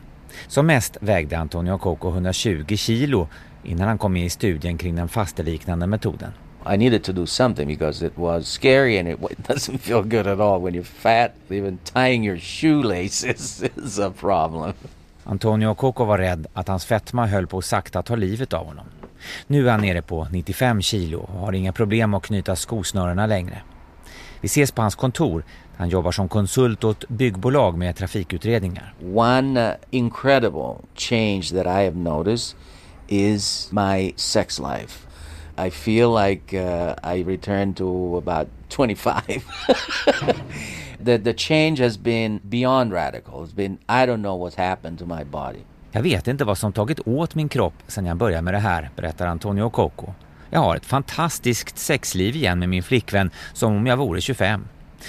Som 0.47 0.67
mest 0.67 0.97
vägde 1.01 1.39
Antonio 1.39 1.79
Coco 1.79 2.09
120 2.09 2.77
kilo 2.77 3.29
innan 3.65 3.89
han 3.89 3.99
kom 3.99 4.13
med 4.13 4.25
i 4.25 4.31
studien 4.31 4.79
kring 4.79 4.97
den 4.97 5.09
fasteliknande 5.09 5.87
metoden. 5.87 6.33
I 6.75 6.77
needed 6.77 7.05
to 7.05 7.13
do 7.13 7.27
something 7.27 7.69
because 7.69 8.07
it 8.07 8.19
was 8.19 8.47
scary 8.47 8.99
and 8.99 9.09
it 9.09 9.19
doesn't 9.49 9.79
feel 9.79 10.03
good 10.03 10.27
at 10.27 10.41
all 10.41 10.61
when 10.61 10.75
you're 10.75 10.83
fat. 10.83 11.33
Even 11.49 11.79
tying 11.79 12.27
your 12.27 12.39
shoelaces 12.39 13.63
is 13.77 13.99
a 13.99 14.11
problem. 14.21 14.73
Antonio 15.25 15.75
Coco 15.75 16.05
var 16.05 16.19
rädd 16.19 16.47
att 16.53 16.69
hans 16.69 16.85
fetma 16.85 17.27
höll 17.27 17.47
på 17.47 17.59
att 17.59 17.65
sakta 17.65 18.03
ta 18.03 18.17
livet 18.17 18.53
av 18.53 18.67
honom. 18.67 18.87
Nu 19.47 19.67
är 19.67 19.71
han 19.71 19.81
nere 19.81 20.03
på 20.03 20.27
95 20.31 20.83
kilo 20.83 21.19
och 21.19 21.41
har 21.41 21.53
inga 21.53 21.73
problem 21.73 22.15
att 22.15 22.23
knyta 22.23 22.57
skosnörena 22.57 23.27
längre. 23.27 23.63
Vi 24.41 24.47
ses 24.47 24.73
på 24.73 24.83
hans 24.83 24.95
kontor. 24.95 25.45
Han 25.77 25.89
jobbar 25.89 26.13
som 26.13 26.29
konsult 26.29 26.85
åt 26.85 27.09
byggbolag 27.09 27.79
med 27.79 27.97
trafikutredningar. 27.97 28.95
One 29.15 29.69
uh, 29.69 29.75
incredible 29.91 30.75
change 30.95 31.43
that 31.43 31.67
I 31.67 31.85
have 31.85 31.97
noticed 31.97 32.57
is 33.09 33.69
my 33.73 34.13
sex 34.17 34.59
life. 34.59 35.07
I 35.67 35.71
feel 35.71 36.11
like 36.27 36.55
uh, 36.55 36.95
I 37.03 37.23
returned 37.23 37.77
to 37.77 38.17
about 38.17 38.49
25. 38.69 39.45
the, 41.05 41.19
the 41.19 41.35
change 41.35 41.79
has 41.79 41.99
been 41.99 42.41
beyond 42.49 42.93
radical. 42.93 43.43
It's 43.43 43.53
been, 43.53 43.79
I 43.89 44.07
don't 44.07 44.23
know 44.23 44.37
what's 44.37 44.57
happened 44.57 44.99
to 44.99 45.07
my 45.07 45.25
body. 45.25 45.65
Jag 45.93 46.03
vet 46.03 46.29
inte 46.29 46.45
vad 46.45 46.59
som 46.59 46.73
tagit 46.73 47.01
åt 47.07 47.35
min 47.35 47.49
kropp 47.49 47.75
sedan 47.87 48.07
jag 48.07 48.17
började 48.17 48.43
med 48.43 48.55
det 48.55 48.59
här, 48.59 48.91
berättar 48.97 49.27
Antonio 49.27 49.71
Coco. 49.71 50.07
Jag 50.51 50.61
har 50.61 50.77
ett 50.77 50.87
fantastiskt 50.87 51.79
sexliv 51.79 52.37
igen 52.37 52.59
med 52.59 52.69
min 52.69 52.83
flickvän 52.83 53.31
som 53.53 53.77
om 53.77 53.87
jag 53.87 53.97
vore 53.97 54.21
25. 54.21 54.65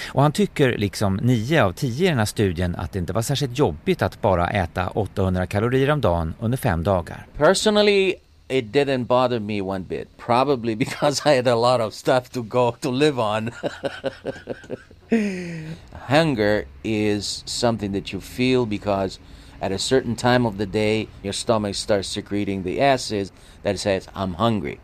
Och 0.08 0.22
han 0.22 0.32
tycker, 0.32 0.78
liksom 0.78 1.16
9 1.22 1.64
av 1.64 1.72
10 1.72 2.06
i 2.06 2.08
den 2.08 2.18
här 2.18 2.24
studien, 2.24 2.76
att 2.76 2.92
det 2.92 2.98
inte 2.98 3.12
var 3.12 3.22
särskilt 3.22 3.58
jobbigt 3.58 4.02
att 4.02 4.20
bara 4.20 4.50
äta 4.50 4.88
800 4.88 5.46
kalorier 5.46 5.90
om 5.90 6.00
dagen 6.00 6.34
under 6.40 6.58
fem 6.58 6.82
dagar. 6.82 7.26
Personally, 7.36 8.14
it 8.48 8.64
didn't 8.64 9.06
bother 9.06 9.38
me 9.38 9.60
one 9.60 9.84
bit. 9.84 10.08
Probably 10.26 10.76
because 10.76 11.32
I 11.32 11.36
had 11.36 11.48
a 11.48 11.56
lot 11.56 11.80
of 11.80 11.94
stuff 11.94 12.28
to 12.30 12.42
go 12.42 12.72
to 12.80 12.90
live 12.90 13.22
on. 13.22 13.50
Hunger 15.92 16.64
is 16.82 17.42
something 17.46 17.92
that 17.92 18.12
you 18.12 18.20
feel 18.20 18.66
because 18.66 19.20
at 19.62 19.72
a 19.72 19.78
certain 19.78 20.16
time 20.16 20.48
of 20.48 20.58
the 20.58 20.66
day, 20.66 21.06
your 21.22 21.32
stomach 21.32 21.74
starts 21.74 22.08
secreting 22.08 22.62
the 22.64 22.80
acids 22.80 23.32
that 23.62 23.78
says, 23.78 24.08
I'm 24.14 24.34
hungry. 24.34 24.78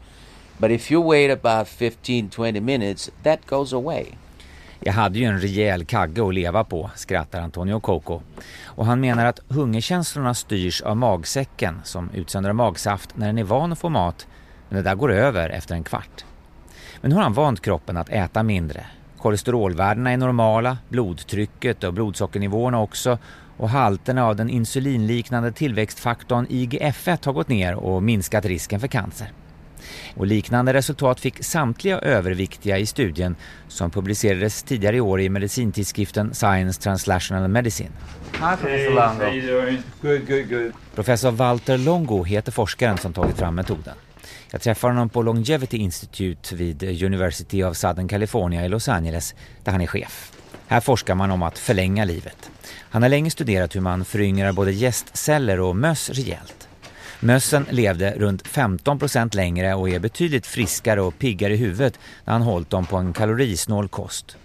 But 0.60 0.70
if 0.70 0.90
you 0.90 1.00
wait 1.00 1.30
about 1.30 1.68
15 1.68 2.30
20 2.30 2.60
minutes, 2.60 3.10
that 3.22 3.46
goes 3.46 3.72
away. 3.72 4.06
Jag 4.80 4.92
hade 4.92 5.18
ju 5.18 5.24
en 5.24 5.40
rejäl 5.40 5.84
kagge 5.84 6.28
att 6.28 6.34
leva 6.34 6.64
på, 6.64 6.90
skrattar 6.94 7.40
Antonio 7.40 7.80
Coco. 7.80 8.20
Och 8.64 8.86
han 8.86 9.00
menar 9.00 9.24
att 9.26 9.40
hungerkänslorna 9.48 10.34
styrs 10.34 10.80
av 10.80 10.96
magsäcken 10.96 11.80
som 11.84 12.10
utsöndrar 12.14 12.52
magsaft 12.52 13.16
när 13.16 13.26
den 13.26 13.38
är 13.38 13.44
van 13.44 13.72
att 13.72 13.78
få 13.78 13.88
mat, 13.88 14.26
men 14.68 14.76
det 14.76 14.90
där 14.90 14.94
går 14.94 15.12
över 15.12 15.50
efter 15.50 15.74
en 15.74 15.84
kvart. 15.84 16.24
Men 17.00 17.08
nu 17.08 17.14
har 17.14 17.22
han 17.22 17.32
vant 17.32 17.60
kroppen 17.62 17.96
att 17.96 18.08
äta 18.08 18.42
mindre. 18.42 18.86
Kolesterolvärdena 19.18 20.10
är 20.10 20.16
normala, 20.16 20.78
blodtrycket 20.88 21.84
och 21.84 21.94
blodsockernivåerna 21.94 22.80
också 22.80 23.18
och 23.58 23.68
halterna 23.70 24.26
av 24.26 24.36
den 24.36 24.50
insulinliknande 24.50 25.52
tillväxtfaktorn 25.52 26.46
IGF-1 26.46 27.26
har 27.26 27.32
gått 27.32 27.48
ner 27.48 27.74
och 27.74 28.02
minskat 28.02 28.44
risken 28.44 28.80
för 28.80 28.88
cancer. 28.88 29.32
Och 30.14 30.26
liknande 30.26 30.72
resultat 30.72 31.20
fick 31.20 31.44
samtliga 31.44 31.98
överviktiga 31.98 32.78
i 32.78 32.86
studien 32.86 33.36
som 33.68 33.90
publicerades 33.90 34.62
tidigare 34.62 34.96
i 34.96 35.00
år 35.00 35.20
i 35.20 35.28
medicintidskriften 35.28 36.34
Science 36.34 36.82
Translational 36.82 37.48
Medicine. 37.48 37.90
Hi, 38.32 38.56
Professor 38.60 38.94
Longo. 38.94 39.46
Doing? 39.46 39.82
Good, 40.02 40.26
good, 40.26 40.48
good. 40.48 40.72
Professor 40.94 41.30
Walter 41.30 41.78
Longo 41.78 42.24
heter 42.24 42.52
forskaren 42.52 42.98
som 42.98 43.12
tagit 43.12 43.38
fram 43.38 43.54
metoden. 43.54 43.94
Jag 44.50 44.60
träffar 44.60 44.88
honom 44.88 45.08
på 45.08 45.22
Longevity 45.22 45.76
Institute 45.76 46.54
vid 46.54 47.02
University 47.04 47.62
of 47.62 47.76
Southern 47.76 48.08
California 48.08 48.64
i 48.64 48.68
Los 48.68 48.88
Angeles 48.88 49.34
där 49.64 49.72
han 49.72 49.80
är 49.80 49.86
chef. 49.86 50.32
Här 50.70 50.80
forskar 50.80 51.14
man 51.14 51.30
om 51.30 51.42
att 51.42 51.58
förlänga 51.58 52.04
livet. 52.04 52.50
Han 52.78 53.02
har 53.02 53.08
länge 53.08 53.30
studerat 53.30 53.76
hur 53.76 53.80
man 53.80 54.04
föryngrar 54.04 54.52
både 54.52 54.72
gästceller 54.72 55.60
och 55.60 55.76
möss 55.76 56.10
rejält. 56.10 56.68
Mössen 57.20 57.66
levde 57.70 58.10
runt 58.10 58.42
15% 58.42 59.36
längre 59.36 59.74
och 59.74 59.88
är 59.88 59.98
betydligt 59.98 60.46
friskare 60.46 61.00
och 61.00 61.18
piggare 61.18 61.54
i 61.54 61.56
huvudet 61.56 61.98
när 62.24 62.32
han 62.32 62.42
hållit 62.42 62.70
dem 62.70 62.86
på 62.86 62.96
en 62.96 63.12
kalorisnål 63.12 63.88
kost. 63.88 64.36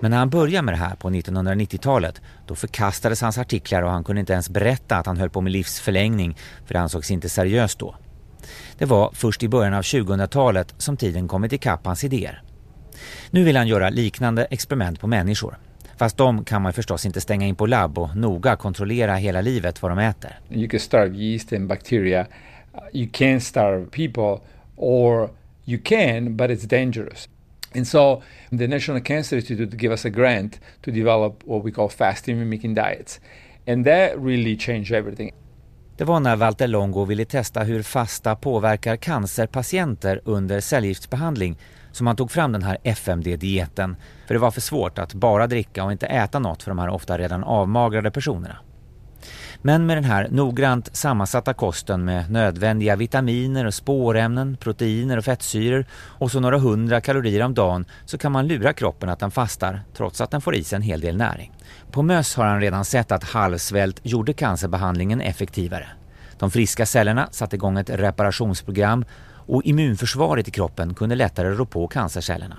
Men 0.00 0.10
när 0.10 0.18
han 0.18 0.30
började 0.30 0.64
med 0.64 0.74
det 0.74 0.78
här 0.78 0.96
på 0.96 1.10
1990-talet 1.10 2.20
då 2.46 2.54
förkastades 2.54 3.20
hans 3.20 3.38
artiklar 3.38 3.82
och 3.82 3.90
han 3.90 4.04
kunde 4.04 4.20
inte 4.20 4.32
ens 4.32 4.50
berätta 4.50 4.96
att 4.96 5.06
han 5.06 5.16
höll 5.16 5.30
på 5.30 5.40
med 5.40 5.52
livsförlängning 5.52 6.36
för 6.66 6.74
det 6.74 6.80
ansågs 6.80 7.10
inte 7.10 7.28
seriöst 7.28 7.78
då. 7.78 7.96
Det 8.78 8.84
var 8.84 9.10
först 9.14 9.42
i 9.42 9.48
början 9.48 9.74
av 9.74 9.82
2000-talet 9.82 10.74
som 10.78 10.96
tiden 10.96 11.28
kommit 11.28 11.52
ikapp 11.52 11.86
hans 11.86 12.04
idéer. 12.04 12.42
Nu 13.30 13.44
vill 13.44 13.56
han 13.56 13.68
göra 13.68 13.90
liknande 13.90 14.44
experiment 14.44 15.00
på 15.00 15.06
människor. 15.06 15.58
Fast 15.96 16.16
de 16.16 16.44
kan 16.44 16.62
man 16.62 16.72
förstås 16.72 17.06
inte 17.06 17.20
stänga 17.20 17.46
in 17.46 17.54
på 17.54 17.66
labb 17.66 17.98
och 17.98 18.16
noga 18.16 18.56
kontrollera 18.56 19.14
hela 19.16 19.40
livet 19.40 19.82
vad 19.82 19.90
de 19.90 19.98
äter. 19.98 20.38
You 20.50 20.68
can 20.68 20.80
starve 20.80 21.16
yeast 21.16 21.52
and 21.52 21.68
bacteria. 21.68 22.26
You 22.92 23.08
can't 23.08 23.40
starve 23.40 23.86
people, 23.90 24.46
or 24.76 25.30
you 25.64 25.80
can, 25.84 26.36
but 26.36 26.50
it's 26.50 26.66
dangerous. 26.66 27.28
And 27.74 27.88
so 27.88 28.22
the 28.58 28.66
National 28.66 29.02
Cancer 29.02 29.36
Institute 29.36 29.76
gave 29.76 29.92
us 29.92 30.04
a 30.04 30.08
grant 30.08 30.60
to 30.84 30.90
develop 30.90 31.42
what 31.44 31.64
we 31.64 31.70
call 31.70 31.88
fasting 31.88 32.38
mimicking 32.38 32.74
diets. 32.74 33.20
And 33.66 33.84
that 33.84 34.18
really 34.18 34.56
changed 34.56 34.92
everything. 34.92 35.32
Det 35.96 36.04
var 36.04 36.20
när 36.20 36.36
Walter 36.36 36.66
Longo 36.66 37.04
ville 37.04 37.24
testa 37.24 37.62
hur 37.62 37.82
fasta 37.82 38.36
påverkar 38.36 38.96
cancerpatienter 38.96 40.20
under 40.24 40.60
cellgiftsbehandling 40.60 41.58
som 41.92 42.06
han 42.06 42.16
tog 42.16 42.30
fram 42.30 42.52
den 42.52 42.62
här 42.62 42.78
FMD-dieten. 42.82 43.96
För 44.26 44.34
det 44.34 44.40
var 44.40 44.50
för 44.50 44.60
svårt 44.60 44.98
att 44.98 45.14
bara 45.14 45.46
dricka 45.46 45.84
och 45.84 45.92
inte 45.92 46.06
äta 46.06 46.38
något 46.38 46.62
för 46.62 46.70
de 46.70 46.78
här 46.78 46.88
ofta 46.88 47.18
redan 47.18 47.44
avmagrade 47.44 48.10
personerna. 48.10 48.56
Men 49.62 49.86
med 49.86 49.96
den 49.96 50.04
här 50.04 50.28
noggrant 50.30 50.96
sammansatta 50.96 51.54
kosten 51.54 52.04
med 52.04 52.30
nödvändiga 52.30 52.96
vitaminer 52.96 53.64
och 53.64 53.74
spårämnen, 53.74 54.56
proteiner 54.56 55.16
och 55.16 55.24
fettsyror 55.24 55.86
och 55.92 56.30
så 56.30 56.40
några 56.40 56.58
hundra 56.58 57.00
kalorier 57.00 57.42
om 57.44 57.54
dagen 57.54 57.84
så 58.04 58.18
kan 58.18 58.32
man 58.32 58.46
lura 58.46 58.72
kroppen 58.72 59.08
att 59.08 59.18
den 59.18 59.30
fastar 59.30 59.80
trots 59.96 60.20
att 60.20 60.30
den 60.30 60.40
får 60.40 60.54
i 60.54 60.64
sig 60.64 60.76
en 60.76 60.82
hel 60.82 61.00
del 61.00 61.16
näring. 61.16 61.52
På 61.90 62.02
möss 62.02 62.34
har 62.34 62.44
han 62.44 62.60
redan 62.60 62.84
sett 62.84 63.12
att 63.12 63.24
halvsvält 63.24 64.00
gjorde 64.02 64.32
cancerbehandlingen 64.32 65.20
effektivare. 65.20 65.88
De 66.38 66.50
friska 66.50 66.86
cellerna 66.86 67.28
satte 67.30 67.56
igång 67.56 67.78
ett 67.78 67.90
reparationsprogram 67.90 69.04
och 69.48 69.62
immunförsvaret 69.64 70.48
i 70.48 70.50
kroppen 70.50 70.94
kunde 70.94 71.14
lättare 71.14 71.48
rå 71.48 71.66
på 71.66 71.88
cancercellerna. 71.88 72.56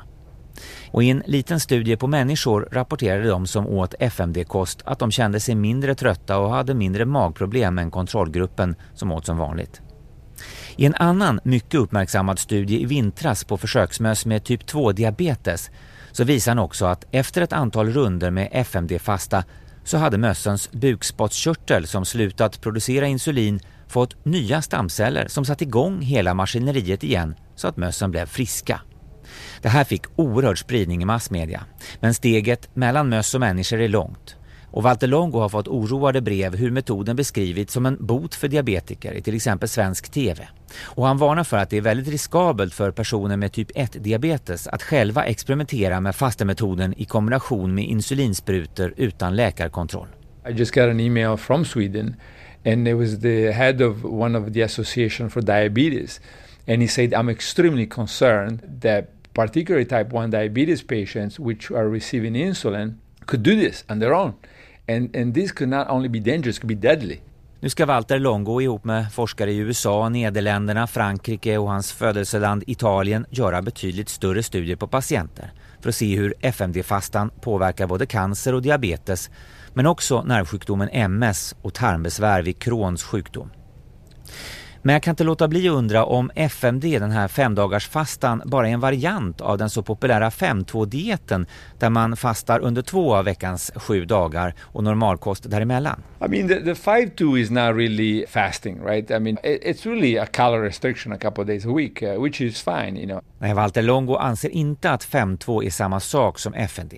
Och 0.92 1.04
I 1.04 1.10
en 1.10 1.24
liten 1.26 1.60
studie 1.60 1.96
på 1.96 2.08
människor 2.08 2.70
rapporterade 2.72 3.28
de 3.28 3.48
som 3.48 3.68
åt 3.68 3.94
FMD-kost 4.00 4.82
att 4.86 5.00
de 5.00 5.12
kände 5.12 5.40
sig 5.40 5.56
mindre 5.56 5.96
trötta 5.96 6.38
och 6.38 6.50
hade 6.50 6.74
mindre 6.74 7.06
magproblem 7.06 7.78
än 7.78 7.92
kontrollgruppen 7.92 8.76
som 8.94 9.12
åt 9.12 9.26
som 9.26 9.38
vanligt. 9.38 9.82
I 10.76 10.86
en 10.86 10.96
annan 10.96 11.40
mycket 11.44 11.76
uppmärksammad 11.80 12.40
studie 12.40 12.82
i 12.82 12.86
vintras 12.86 13.44
på 13.44 13.58
försöksmöss 13.58 14.26
med 14.26 14.44
typ 14.44 14.64
2-diabetes 14.64 15.72
så 16.12 16.24
visar 16.24 16.52
han 16.52 16.60
också 16.60 16.86
att 16.86 17.06
efter 17.12 17.42
ett 17.42 17.54
antal 17.54 17.90
runder 17.90 18.32
med 18.32 18.50
FMD-fasta 18.52 19.44
så 19.84 19.98
hade 19.98 20.18
mössens 20.18 20.72
bukspottkörtel 20.72 21.88
som 21.88 22.06
slutat 22.06 22.62
producera 22.62 23.08
insulin 23.08 23.60
fått 23.90 24.26
nya 24.26 24.62
stamceller 24.62 25.28
som 25.28 25.46
satt 25.46 25.62
igång 25.62 26.02
hela 26.02 26.34
maskineriet 26.34 27.04
igen 27.04 27.36
så 27.56 27.68
att 27.68 27.78
mössen 27.78 28.12
blev 28.12 28.26
friska. 28.26 28.82
Det 29.62 29.70
här 29.70 29.84
fick 29.84 30.04
oerhörd 30.16 30.60
spridning 30.60 31.02
i 31.02 31.06
massmedia, 31.06 31.66
men 32.00 32.14
steget 32.14 32.76
mellan 32.76 33.10
möss 33.10 33.34
och 33.34 33.40
människor 33.40 33.82
är 33.82 33.88
långt. 33.88 34.36
Och 34.72 34.84
Walter 34.84 35.08
Longo 35.08 35.40
har 35.40 35.50
fått 35.50 35.68
oroade 35.68 36.22
brev 36.22 36.56
hur 36.56 36.72
metoden 36.72 37.16
beskrivits 37.16 37.74
som 37.74 37.86
en 37.86 38.06
bot 38.06 38.36
för 38.36 38.48
diabetiker 38.48 39.14
i 39.14 39.22
till 39.22 39.36
exempel 39.36 39.70
svensk 39.70 40.12
TV. 40.12 40.48
Och 40.82 41.06
han 41.06 41.18
varnar 41.18 41.44
för 41.44 41.58
att 41.58 41.70
det 41.70 41.78
är 41.78 41.82
väldigt 41.82 42.08
riskabelt 42.08 42.74
för 42.74 42.92
personer 42.92 43.38
med 43.38 43.52
typ 43.52 43.72
1-diabetes 43.72 44.70
att 44.72 44.84
själva 44.84 45.26
experimentera 45.26 46.00
med 46.00 46.16
fastemetoden 46.16 46.94
i 46.98 47.06
kombination 47.06 47.76
med 47.76 47.86
insulinsprutor 47.86 48.94
utan 48.98 49.36
läkarkontroll. 49.36 50.08
I 50.50 50.52
just 50.52 50.74
got 50.74 50.90
an 50.90 51.00
email 51.00 51.38
from 51.38 51.66
Sweden 51.66 52.16
and 52.66 52.88
it 52.88 52.94
was 52.94 53.20
the 53.20 53.52
head 53.52 53.82
of 53.82 54.04
one 54.04 54.36
of 54.36 54.54
the 54.54 54.62
association 54.62 55.30
for 55.30 55.42
diabetes. 55.42 56.20
And 56.68 56.82
he 56.82 56.88
said 56.88 57.14
I'm 57.14 57.30
extremely 57.30 57.88
concerned 57.88 58.62
that 58.82 59.06
particularly 59.34 59.86
type 59.86 60.10
1 60.12 60.30
diabetes 60.32 60.84
patients 60.84 61.40
which 61.40 61.72
are 61.72 61.90
receiving 61.90 62.36
insulin 62.36 62.96
could 63.26 63.44
do 63.44 63.56
this 63.56 63.86
on 63.90 64.00
their 64.00 64.14
own. 64.14 64.34
And 64.88 65.16
and 65.16 65.34
this 65.34 65.52
could 65.52 65.70
not 65.70 65.90
only 65.90 66.10
be 66.10 66.20
dangerous 66.20 66.58
it 66.58 66.62
could 66.62 66.82
be 66.82 66.88
deadly. 66.88 67.22
Nu 67.62 67.70
ska 67.70 67.86
Walter 67.86 68.20
Longo 68.20 68.62
ihop 68.62 68.84
med 68.84 69.12
forskare 69.12 69.52
i 69.52 69.58
USA, 69.58 70.10
Nederländerna, 70.10 70.88
Frankrike 70.88 71.58
och 71.58 71.70
hans 71.70 71.94
födelseland 71.94 72.64
Italien 72.68 73.26
göra 73.30 73.62
betydligt 73.62 74.10
större 74.10 74.44
studier 74.44 74.76
på 74.76 74.88
patienter 74.88 75.52
för 75.82 75.90
att 75.90 75.96
se 75.96 76.16
hur 76.16 76.34
FMD-fastan 76.42 77.32
påverkar 77.42 77.88
både 77.88 78.06
cancer 78.06 78.54
och 78.54 78.62
diabetes 78.62 79.30
men 79.80 79.86
också 79.86 80.22
nervsjukdomen 80.22 80.90
MS 80.92 81.56
och 81.62 81.74
tarmbesvär 81.74 82.42
vid 82.42 82.60
Crohns 82.60 83.04
sjukdom. 83.04 83.52
Men 84.82 84.94
jag 84.94 85.04
kan 85.04 85.12
inte 85.12 85.24
låta 85.24 85.48
bli 85.48 85.70
att 85.70 85.74
undra 85.74 86.06
om 86.06 86.32
FMD, 86.36 86.84
den 86.84 87.12
här 87.12 87.28
femdagarsfastan, 87.28 88.42
bara 88.46 88.70
är 88.70 88.74
en 88.74 88.80
variant 88.80 89.42
av 89.42 89.58
den 89.58 89.70
så 89.70 89.84
populära 89.84 90.30
5-2-dieten 90.30 91.48
där 91.78 91.90
man 91.90 92.18
fastar 92.18 92.60
under 92.60 92.82
två 92.82 93.16
av 93.16 93.26
veckans 93.26 93.72
sju 93.76 94.06
dagar 94.06 94.54
och 94.60 94.84
normalkost 94.84 95.50
däremellan. 95.50 96.04
I 96.26 96.28
mean, 96.28 96.48
the, 96.48 96.56
the 96.56 96.74
5-2 96.74 97.40
is 97.40 97.50
not 97.50 97.76
really 97.76 98.26
fasting, 98.28 98.84
right? 98.86 99.12
I 99.12 99.20
mean, 99.20 99.38
it, 99.44 99.62
it's 99.64 99.90
really 99.90 100.18
a 100.18 100.26
calorie 100.26 100.68
restriction 100.68 101.14
a 101.14 101.18
couple 101.18 101.42
of 101.42 101.48
days 101.48 101.66
a 101.66 101.74
week, 101.76 102.04
uh, 102.04 102.24
which 102.24 102.42
is 102.42 102.62
fine, 102.62 102.98
you 102.98 103.08
know. 103.08 103.22
Nej, 103.40 103.54
Walter 103.54 103.82
Longo 103.82 104.16
anser 104.16 104.50
inte 104.50 104.92
att 104.92 105.06
5-2 105.06 105.64
är 105.64 105.70
samma 105.70 106.00
sak 106.00 106.40
som 106.40 106.54
FND. 106.54 106.94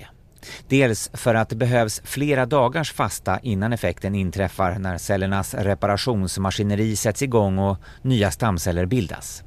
Dels 0.68 1.10
för 1.14 1.36
att 1.36 1.50
det 1.50 1.56
behövs 1.56 2.02
flera 2.06 2.46
dagars 2.46 2.94
fasta 2.94 3.40
innan 3.40 3.74
effekten 3.74 4.16
inträffar 4.16 4.80
när 4.80 4.98
cellernas 4.98 5.54
reparationsmaskineri 5.54 6.96
sätts 6.96 7.22
igång 7.22 7.58
och 7.58 7.78
nya 8.02 8.32
stamceller 8.32 8.86
bildas. 8.86 9.44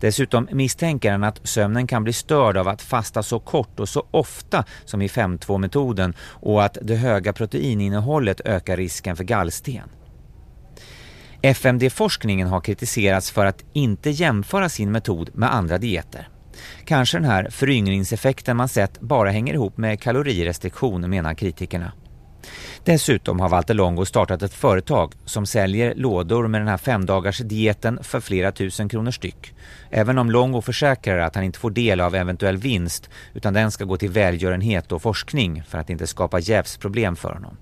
Dessutom 0.00 0.48
misstänker 0.52 1.12
han 1.12 1.24
att 1.24 1.48
sömnen 1.48 1.86
kan 1.86 2.04
bli 2.04 2.12
störd 2.12 2.56
av 2.56 2.68
att 2.68 2.82
fasta 2.82 3.22
så 3.22 3.40
kort 3.40 3.80
och 3.80 3.88
så 3.88 4.06
ofta 4.10 4.64
som 4.84 5.02
i 5.02 5.06
5-2-metoden 5.06 6.14
och 6.20 6.64
att 6.64 6.78
det 6.82 6.96
höga 6.96 7.32
proteininnehållet 7.32 8.40
ökar 8.44 8.76
risken 8.76 9.16
för 9.16 9.24
gallsten. 9.24 9.88
FMD-forskningen 11.42 12.48
har 12.48 12.60
kritiserats 12.60 13.30
för 13.30 13.46
att 13.46 13.64
inte 13.72 14.10
jämföra 14.10 14.68
sin 14.68 14.92
metod 14.92 15.30
med 15.34 15.54
andra 15.54 15.78
dieter. 15.78 16.28
Kanske 16.84 17.18
den 17.18 17.24
här 17.24 17.48
föryngringseffekten 17.50 18.56
man 18.56 18.68
sett 18.68 19.00
bara 19.00 19.30
hänger 19.30 19.54
ihop 19.54 19.76
med 19.76 20.00
kalorirestriktion, 20.00 21.10
menar 21.10 21.34
kritikerna. 21.34 21.92
Dessutom 22.84 23.40
har 23.40 23.48
Walter 23.48 23.74
Longo 23.74 24.04
startat 24.04 24.42
ett 24.42 24.54
företag 24.54 25.14
som 25.24 25.46
säljer 25.46 25.94
lådor 25.94 26.48
med 26.48 26.60
den 26.60 26.68
här 26.68 26.76
femdagars 26.76 27.38
dieten 27.38 27.98
för 28.02 28.20
flera 28.20 28.52
tusen 28.52 28.88
kronor 28.88 29.10
styck. 29.10 29.54
Även 29.90 30.18
om 30.18 30.30
Longo 30.30 30.60
försäkrar 30.60 31.18
att 31.18 31.34
han 31.34 31.44
inte 31.44 31.58
får 31.58 31.70
del 31.70 32.00
av 32.00 32.14
eventuell 32.14 32.56
vinst 32.56 33.10
utan 33.34 33.54
den 33.54 33.70
ska 33.70 33.84
gå 33.84 33.96
till 33.96 34.10
välgörenhet 34.10 34.92
och 34.92 35.02
forskning 35.02 35.62
för 35.68 35.78
att 35.78 35.90
inte 35.90 36.06
skapa 36.06 36.38
jävsproblem 36.38 37.16
för 37.16 37.32
honom. 37.32 37.56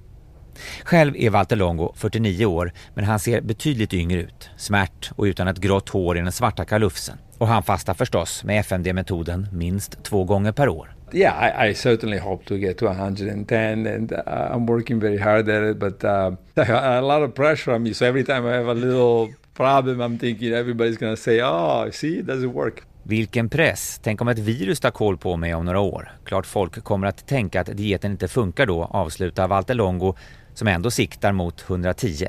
Själv 0.84 1.16
är 1.16 1.30
Walter 1.30 1.56
Longo 1.56 1.92
49 1.96 2.46
år 2.46 2.72
men 2.94 3.04
han 3.04 3.18
ser 3.20 3.40
betydligt 3.40 3.94
yngre 3.94 4.20
ut, 4.20 4.50
smärt 4.56 5.10
och 5.16 5.24
utan 5.24 5.48
ett 5.48 5.58
grått 5.58 5.88
hår 5.88 6.18
i 6.18 6.20
den 6.20 6.32
svarta 6.32 6.64
kalufsen. 6.64 7.18
Och 7.40 7.48
han 7.48 7.62
fastar 7.62 7.94
förstås 7.94 8.44
med 8.44 8.60
FMD-metoden 8.60 9.46
minst 9.52 10.02
två 10.02 10.24
gånger 10.24 10.52
per 10.52 10.68
år. 10.68 10.94
Yeah, 11.12 11.64
I, 11.64 11.70
I 11.70 11.74
certainly 11.74 12.18
hope 12.18 12.44
to 12.44 12.54
get 12.54 12.78
to 12.78 12.86
110 12.86 13.86
and 13.86 14.12
uh, 14.12 14.18
I'm 14.26 14.66
working 14.66 15.00
very 15.00 15.18
hard 15.18 15.48
at 15.48 15.70
it, 15.70 15.78
but 15.78 16.04
uh, 16.04 16.32
a 16.74 17.00
lot 17.00 17.28
of 17.28 17.34
pressure 17.34 17.74
on 17.74 17.82
me. 17.82 17.94
So 17.94 18.04
every 18.04 18.24
time 18.24 18.46
I 18.46 18.52
have 18.52 18.70
a 18.70 18.74
little 18.74 19.34
problem 19.54 20.00
I'm 20.00 20.18
thinking 20.18 20.52
everybody's 20.52 20.98
gonna 20.98 21.16
say, 21.16 21.40
oh, 21.42 21.90
see, 21.90 22.18
it 22.18 22.26
doesn't 22.26 22.52
work. 22.52 22.82
Vilken 23.02 23.48
press! 23.48 24.00
Tänk 24.02 24.20
om 24.20 24.28
ett 24.28 24.38
virus 24.38 24.80
tar 24.80 24.90
koll 24.90 25.18
på 25.18 25.36
mig 25.36 25.54
om 25.54 25.64
några 25.64 25.80
år. 25.80 26.12
Klart 26.24 26.46
folk 26.46 26.84
kommer 26.84 27.06
att 27.06 27.26
tänka 27.26 27.60
att 27.60 27.76
dieten 27.76 28.12
inte 28.12 28.28
funkar 28.28 28.66
då, 28.66 28.84
avslutar 28.84 29.48
Walter 29.48 29.74
Longo 29.74 30.14
som 30.54 30.68
ändå 30.68 30.90
siktar 30.90 31.32
mot 31.32 31.64
110. 31.68 32.26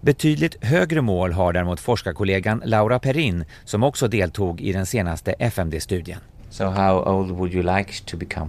Betydligt 0.00 0.64
högre 0.64 1.00
mål 1.00 1.32
har 1.32 1.52
däremot 1.52 1.80
forskarkollegan 1.80 2.62
Laura 2.64 2.98
Perrin 2.98 3.44
som 3.64 3.82
också 3.82 4.08
deltog 4.08 4.60
i 4.60 4.72
den 4.72 4.86
senaste 4.86 5.32
FMD-studien. 5.38 6.20
So 6.50 6.64
how 6.64 7.02
old 7.02 7.30
would 7.30 7.52
you 7.52 7.62
like 7.76 7.92
to 8.04 8.16
become? 8.16 8.48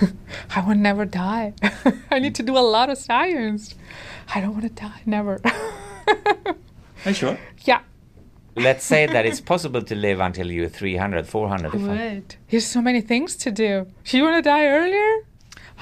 I 0.56 0.60
would 0.66 0.76
never 0.78 1.04
die. 1.04 1.52
I 2.16 2.20
need 2.20 2.34
to 2.34 2.42
do 2.42 2.56
a 2.56 2.62
lot 2.86 2.90
of 2.92 2.98
science. 2.98 3.74
I 4.36 4.40
don't 4.40 4.52
want 4.54 4.76
to 4.76 4.84
die, 4.84 5.00
never. 5.04 5.38
Are 7.04 7.10
you 7.10 7.14
sure? 7.14 7.36
yeah, 7.66 7.78
Let's 8.56 8.84
say 8.84 9.06
that 9.06 9.24
it's 9.26 9.40
possible 9.40 9.82
to 9.82 9.94
live 9.94 10.20
until 10.20 10.50
you're 10.50 10.68
300, 10.68 11.26
400. 11.26 11.74
I 11.74 11.76
if 11.76 11.82
I- 11.82 11.86
would. 12.14 12.34
There's 12.50 12.66
so 12.66 12.82
many 12.82 13.00
things 13.00 13.36
to 13.36 13.50
do. 13.50 13.86
You 14.06 14.24
want 14.24 14.36
to 14.44 14.50
die 14.50 14.66
earlier? 14.66 15.24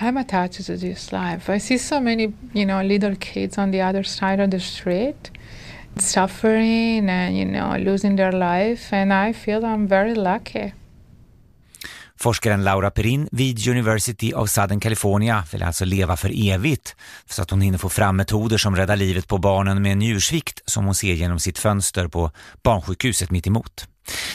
I'm 0.01 0.17
attached 0.17 0.67
to 0.67 0.77
this 0.77 1.13
life. 1.13 1.53
I 1.53 1.59
see 1.59 1.79
so 1.79 2.01
many, 2.01 2.33
you 2.53 2.65
know, 2.65 2.83
little 2.83 3.17
kids 3.17 3.59
on 3.59 3.71
the 3.71 3.83
other 3.83 4.05
side 4.05 4.43
of 4.45 4.51
the 4.51 4.61
street 4.61 5.31
suffering 5.97 7.11
and, 7.11 7.37
you 7.37 7.45
know, 7.45 7.77
losing 7.79 8.17
their 8.17 8.33
life. 8.33 8.97
And 8.97 9.13
I 9.13 9.33
feel 9.33 9.65
I'm 9.65 9.89
very 9.89 10.15
lucky. 10.15 10.73
Forskaren 12.21 12.65
Laura 12.65 12.91
Perin 12.91 13.29
vid 13.33 13.69
University 13.69 14.33
of 14.35 14.51
Southern 14.51 14.81
California 14.81 15.45
vill 15.53 15.63
alltså 15.63 15.85
leva 15.85 16.17
för 16.17 16.51
evigt 16.51 16.97
så 17.27 17.43
att 17.43 17.51
hon 17.51 17.61
hinner 17.61 17.79
få 17.79 17.89
fram 17.89 18.17
metoder 18.17 18.59
som 18.59 18.77
räddar 18.77 18.97
livet 18.97 19.29
på 19.29 19.39
barnen 19.39 19.83
med 19.83 19.99
njursvikt 19.99 20.61
som 20.65 20.85
hon 20.85 20.95
ser 20.95 21.15
genom 21.15 21.39
sitt 21.39 21.59
fönster 21.59 22.09
på 22.09 22.31
barnsjukhuset 22.63 23.31
mitt 23.31 23.47
emot. 23.47 23.89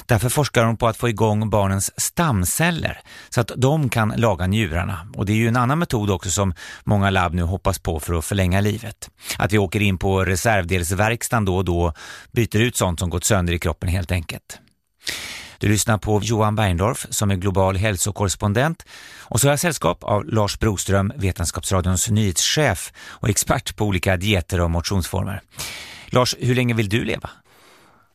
Därför 0.05 0.29
forskar 0.29 0.65
hon 0.65 0.77
på 0.77 0.87
att 0.87 0.97
få 0.97 1.09
igång 1.09 1.49
barnens 1.49 1.99
stamceller 2.01 2.99
så 3.29 3.41
att 3.41 3.51
de 3.55 3.89
kan 3.89 4.13
laga 4.17 4.47
njurarna. 4.47 5.07
Och 5.13 5.25
det 5.25 5.33
är 5.33 5.37
ju 5.37 5.47
en 5.47 5.57
annan 5.57 5.79
metod 5.79 6.09
också 6.09 6.29
som 6.29 6.53
många 6.83 7.09
labb 7.09 7.33
nu 7.33 7.41
hoppas 7.41 7.79
på 7.79 7.99
för 7.99 8.13
att 8.13 8.25
förlänga 8.25 8.61
livet. 8.61 9.09
Att 9.37 9.51
vi 9.51 9.57
åker 9.57 9.81
in 9.81 9.97
på 9.97 10.25
reservdelsverkstan 10.25 11.45
då 11.45 11.57
och 11.57 11.65
då 11.65 11.93
byter 12.31 12.57
ut 12.57 12.75
sånt 12.75 12.99
som 12.99 13.09
gått 13.09 13.23
sönder 13.23 13.53
i 13.53 13.59
kroppen 13.59 13.89
helt 13.89 14.11
enkelt. 14.11 14.59
Du 15.57 15.69
lyssnar 15.69 15.97
på 15.97 16.19
Johan 16.23 16.55
Berndorf 16.55 17.05
som 17.09 17.31
är 17.31 17.35
global 17.35 17.75
hälsokorrespondent 17.75 18.85
och 19.19 19.41
så 19.41 19.47
har 19.47 19.51
jag 19.51 19.59
sällskap 19.59 20.03
av 20.03 20.25
Lars 20.25 20.59
Broström, 20.59 21.13
Vetenskapsradions 21.15 22.09
nyhetschef 22.09 22.93
och 22.97 23.29
expert 23.29 23.75
på 23.75 23.85
olika 23.85 24.17
dieter 24.17 24.61
och 24.61 24.71
motionsformer. 24.71 25.41
Lars, 26.07 26.35
hur 26.39 26.55
länge 26.55 26.73
vill 26.73 26.89
du 26.89 27.03
leva? 27.03 27.29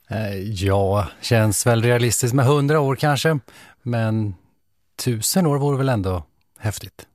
Eh, 0.09 0.38
Ja, 0.38 1.07
känns 1.21 1.66
väl 1.66 1.83
realistiskt 1.83 2.35
med 2.35 2.47
hundra 2.47 2.81
år 2.81 2.97
kanske, 2.97 3.38
men 3.83 4.35
tusen 5.05 5.47
år 5.47 5.59
vore 5.59 5.77
väl 5.79 5.88
ändå 5.88 6.25
häftigt. 6.59 7.07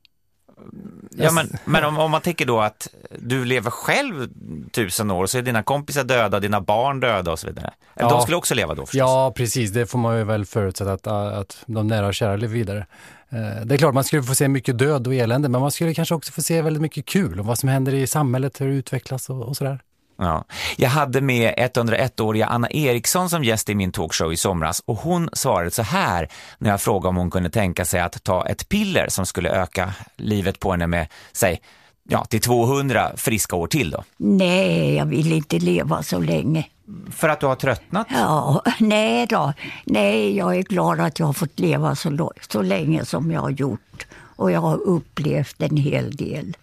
Ja, 1.10 1.32
men, 1.32 1.52
men 1.64 1.84
om, 1.84 1.98
om 1.98 2.10
man 2.10 2.20
tänker 2.20 2.46
då 2.46 2.60
att 2.60 2.88
du 3.18 3.44
lever 3.44 3.70
själv 3.70 4.28
tusen 4.70 5.10
år 5.10 5.26
så 5.26 5.38
är 5.38 5.42
dina 5.42 5.62
kompisar 5.62 6.04
döda, 6.04 6.40
dina 6.40 6.60
barn 6.60 7.00
döda 7.00 7.32
och 7.32 7.38
så 7.38 7.46
vidare. 7.46 7.72
Ja. 7.94 8.08
De 8.08 8.20
skulle 8.22 8.36
också 8.36 8.54
leva 8.54 8.74
då 8.74 8.82
förstås. 8.86 8.98
Ja, 8.98 9.32
precis. 9.36 9.70
Det 9.70 9.86
får 9.86 9.98
man 9.98 10.18
ju 10.18 10.24
väl 10.24 10.44
förutsätta 10.46 10.92
att, 10.92 11.06
att 11.06 11.58
de 11.66 11.86
nära 11.86 12.06
och 12.06 12.14
kära 12.14 12.36
lever 12.36 12.54
vidare. 12.54 12.86
Eh, 13.28 13.64
Det 13.64 13.74
är 13.74 13.78
klart, 13.78 13.94
man 13.94 14.04
skulle 14.04 14.22
få 14.22 14.34
se 14.34 14.48
mycket 14.48 14.78
död 14.78 15.06
och 15.06 15.14
elände, 15.14 15.48
men 15.48 15.60
man 15.60 15.70
skulle 15.70 15.94
kanske 15.94 16.14
också 16.14 16.32
få 16.32 16.42
se 16.42 16.62
väldigt 16.62 16.82
mycket 16.82 17.06
kul 17.06 17.40
om 17.40 17.46
vad 17.46 17.58
som 17.58 17.68
händer 17.68 17.94
i 17.94 18.06
samhället, 18.06 18.60
hur 18.60 18.68
det 18.68 18.74
utvecklas 18.74 19.30
och, 19.30 19.42
och 19.42 19.56
sådär. 19.56 19.80
Ja. 20.16 20.44
Jag 20.76 20.88
hade 20.88 21.20
med 21.20 21.54
101-åriga 21.54 22.46
Anna 22.46 22.70
Eriksson 22.70 23.30
som 23.30 23.44
gäst 23.44 23.68
i 23.68 23.74
min 23.74 23.92
talkshow 23.92 24.32
i 24.32 24.36
somras 24.36 24.82
och 24.84 24.96
hon 24.96 25.28
svarade 25.32 25.70
så 25.70 25.82
här 25.82 26.28
när 26.58 26.70
jag 26.70 26.80
frågade 26.80 27.08
om 27.08 27.16
hon 27.16 27.30
kunde 27.30 27.50
tänka 27.50 27.84
sig 27.84 28.00
att 28.00 28.24
ta 28.24 28.46
ett 28.46 28.68
piller 28.68 29.08
som 29.08 29.26
skulle 29.26 29.50
öka 29.50 29.94
livet 30.16 30.60
på 30.60 30.70
henne 30.70 30.86
med, 30.86 31.06
säg, 31.32 31.60
ja, 32.08 32.24
till 32.24 32.40
200 32.40 33.10
friska 33.16 33.56
år 33.56 33.66
till 33.66 33.90
då. 33.90 34.04
Nej, 34.16 34.94
jag 34.94 35.06
vill 35.06 35.32
inte 35.32 35.58
leva 35.58 36.02
så 36.02 36.18
länge. 36.18 36.66
För 37.10 37.28
att 37.28 37.40
du 37.40 37.46
har 37.46 37.54
tröttnat? 37.54 38.06
Ja, 38.10 38.62
nej 38.78 39.26
då. 39.26 39.52
Nej, 39.84 40.36
jag 40.36 40.56
är 40.56 40.62
glad 40.62 41.00
att 41.00 41.18
jag 41.18 41.26
har 41.26 41.32
fått 41.32 41.58
leva 41.58 41.94
så, 41.94 42.32
så 42.50 42.62
länge 42.62 43.04
som 43.04 43.30
jag 43.30 43.40
har 43.40 43.50
gjort. 43.50 44.06
Och 44.36 44.50
jag 44.50 44.60
har 44.60 44.76
upplevt 44.76 45.62
en 45.62 45.76
hel 45.76 46.16
del. 46.16 46.56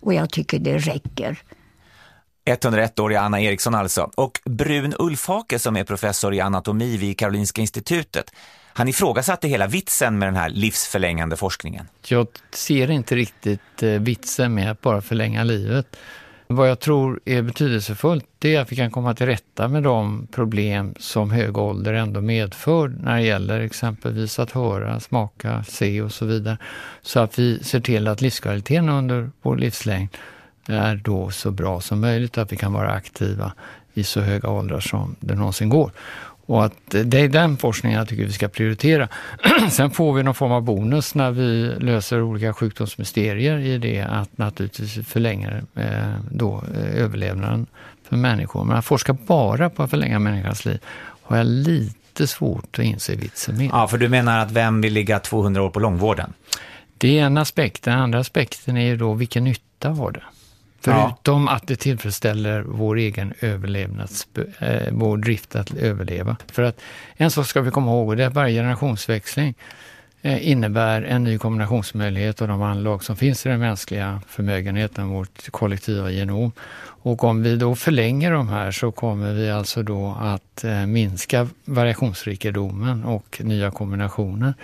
Och 0.00 0.14
jag 0.14 0.30
tycker 0.30 0.58
det 0.58 0.78
räcker. 0.78 1.38
101-åriga 2.54 3.20
Anna 3.20 3.40
Eriksson 3.40 3.74
alltså. 3.74 4.10
Och 4.14 4.40
Brun 4.44 4.94
Ulfhake 4.98 5.58
som 5.58 5.76
är 5.76 5.84
professor 5.84 6.34
i 6.34 6.40
anatomi 6.40 6.96
vid 6.96 7.18
Karolinska 7.18 7.60
institutet. 7.60 8.30
Han 8.72 8.88
ifrågasatte 8.88 9.48
hela 9.48 9.66
vitsen 9.66 10.18
med 10.18 10.28
den 10.28 10.36
här 10.36 10.50
livsförlängande 10.50 11.36
forskningen. 11.36 11.88
Jag 12.06 12.26
ser 12.50 12.90
inte 12.90 13.16
riktigt 13.16 13.82
eh, 13.82 13.90
vitsen 13.90 14.54
med 14.54 14.70
att 14.70 14.80
bara 14.80 15.00
förlänga 15.00 15.44
livet. 15.44 15.96
Vad 16.50 16.70
jag 16.70 16.80
tror 16.80 17.20
är 17.24 17.42
betydelsefullt 17.42 18.24
det 18.38 18.54
är 18.54 18.60
att 18.60 18.72
vi 18.72 18.76
kan 18.76 18.90
komma 18.90 19.14
till 19.14 19.26
rätta 19.26 19.68
med 19.68 19.82
de 19.82 20.26
problem 20.32 20.94
som 20.98 21.30
hög 21.30 21.58
ålder 21.58 21.92
ändå 21.92 22.20
medför 22.20 22.88
när 22.88 23.16
det 23.16 23.22
gäller 23.22 23.60
exempelvis 23.60 24.38
att 24.38 24.50
höra, 24.50 25.00
smaka, 25.00 25.64
se 25.68 26.02
och 26.02 26.12
så 26.12 26.24
vidare. 26.26 26.58
Så 27.02 27.20
att 27.20 27.38
vi 27.38 27.64
ser 27.64 27.80
till 27.80 28.08
att 28.08 28.20
livskvaliteten 28.20 28.88
under 28.88 29.30
vår 29.42 29.56
livslängd 29.56 30.08
är 30.72 30.96
då 30.96 31.30
så 31.30 31.50
bra 31.50 31.80
som 31.80 32.00
möjligt, 32.00 32.38
att 32.38 32.52
vi 32.52 32.56
kan 32.56 32.72
vara 32.72 32.90
aktiva 32.90 33.52
i 33.94 34.04
så 34.04 34.20
höga 34.20 34.48
åldrar 34.48 34.80
som 34.80 35.16
det 35.20 35.34
någonsin 35.34 35.68
går. 35.68 35.90
Och 36.48 36.64
att 36.64 36.74
det 36.88 37.20
är 37.20 37.28
den 37.28 37.56
forskningen 37.56 37.98
jag 37.98 38.08
tycker 38.08 38.24
vi 38.24 38.32
ska 38.32 38.48
prioritera. 38.48 39.08
Sen 39.70 39.90
får 39.90 40.14
vi 40.14 40.22
någon 40.22 40.34
form 40.34 40.52
av 40.52 40.62
bonus 40.62 41.14
när 41.14 41.30
vi 41.30 41.74
löser 41.78 42.22
olika 42.22 42.52
sjukdomsmysterier 42.52 43.58
i 43.58 43.78
det 43.78 44.00
att 44.00 44.38
naturligtvis 44.38 45.06
förlänger 45.06 45.62
eh, 45.74 46.14
då, 46.30 46.64
eh, 46.74 47.02
överlevnaden 47.02 47.66
för 48.08 48.16
människor. 48.16 48.64
Men 48.64 48.76
att 48.76 48.84
forska 48.84 49.12
bara 49.12 49.70
på 49.70 49.82
att 49.82 49.90
förlänga 49.90 50.18
människans 50.18 50.64
liv 50.64 50.78
har 51.22 51.36
jag 51.36 51.46
lite 51.46 52.26
svårt 52.26 52.78
att 52.78 52.84
inse 52.84 53.16
vitsen 53.16 53.56
med. 53.56 53.70
Ja, 53.72 53.88
för 53.88 53.98
du 53.98 54.08
menar 54.08 54.38
att 54.38 54.50
vem 54.50 54.80
vill 54.80 54.92
ligga 54.92 55.18
200 55.18 55.62
år 55.62 55.70
på 55.70 55.80
långvården? 55.80 56.32
Det 56.98 57.18
är 57.18 57.24
en 57.24 57.38
aspekt. 57.38 57.82
Den 57.82 57.98
andra 57.98 58.18
aspekten 58.18 58.76
är 58.76 58.86
ju 58.86 58.96
då 58.96 59.14
vilken 59.14 59.44
nytta 59.44 59.88
har 59.88 60.10
det? 60.10 60.22
Förutom 60.80 61.48
att 61.48 61.66
det 61.66 61.76
tillfredsställer 61.76 62.62
vår 62.62 62.96
egen 62.96 63.32
överlevnads, 63.40 64.28
eh, 64.58 64.88
vår 64.92 65.16
drift 65.16 65.56
att 65.56 65.74
överleva. 65.74 66.36
För 66.52 66.62
att 66.62 66.80
en 67.16 67.30
sak 67.30 67.46
ska 67.46 67.60
vi 67.60 67.70
komma 67.70 67.90
ihåg 67.90 68.08
och 68.08 68.16
det 68.16 68.22
är 68.22 68.26
att 68.26 68.34
varje 68.34 68.60
generationsväxling 68.60 69.54
eh, 70.22 70.48
innebär 70.48 71.02
en 71.02 71.24
ny 71.24 71.38
kombinationsmöjlighet 71.38 72.42
av 72.42 72.48
de 72.48 72.62
anlag 72.62 73.04
som 73.04 73.16
finns 73.16 73.46
i 73.46 73.48
den 73.48 73.60
mänskliga 73.60 74.20
förmögenheten, 74.28 75.08
vårt 75.08 75.50
kollektiva 75.50 76.10
genom. 76.10 76.52
Och 77.02 77.24
om 77.24 77.42
vi 77.42 77.56
då 77.56 77.74
förlänger 77.74 78.32
de 78.32 78.48
här 78.48 78.70
så 78.70 78.92
kommer 78.92 79.32
vi 79.32 79.50
alltså 79.50 79.82
då 79.82 80.16
att 80.20 80.64
eh, 80.64 80.86
minska 80.86 81.48
variationsrikedomen 81.64 83.04
och 83.04 83.40
nya 83.44 83.70
kombinationer. 83.70 84.54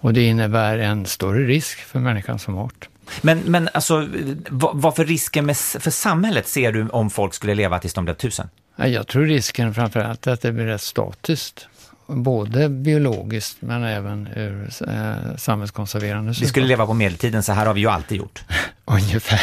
Och 0.00 0.12
det 0.12 0.22
innebär 0.22 0.78
en 0.78 1.06
större 1.06 1.46
risk 1.46 1.78
för 1.78 1.98
människan 1.98 2.38
som 2.38 2.58
art. 2.58 2.88
Men, 3.22 3.38
men 3.38 3.68
alltså, 3.74 4.08
vad, 4.48 4.76
vad 4.76 4.96
för 4.96 5.04
risker 5.04 5.42
med, 5.42 5.56
för 5.56 5.90
samhället 5.90 6.48
ser 6.48 6.72
du 6.72 6.88
om 6.88 7.10
folk 7.10 7.34
skulle 7.34 7.54
leva 7.54 7.78
tills 7.78 7.94
de 7.94 8.04
blev 8.04 8.14
tusen? 8.14 8.48
Ja, 8.76 8.86
Jag 8.86 9.06
tror 9.06 9.24
risken 9.24 9.74
framförallt 9.74 10.26
är 10.26 10.32
att 10.32 10.40
det 10.40 10.52
blir 10.52 10.64
rätt 10.64 10.82
statiskt. 10.82 11.68
Både 12.06 12.68
biologiskt 12.68 13.56
men 13.60 13.84
även 13.84 14.26
ur 14.26 14.70
eh, 14.88 15.36
samhällskonserverande 15.36 16.32
Vi 16.40 16.46
skulle 16.46 16.66
leva 16.66 16.86
på 16.86 16.94
medeltiden, 16.94 17.42
så 17.42 17.52
här 17.52 17.66
har 17.66 17.74
vi 17.74 17.80
ju 17.80 17.88
alltid 17.88 18.18
gjort. 18.18 18.44
Ungefär. 18.84 19.40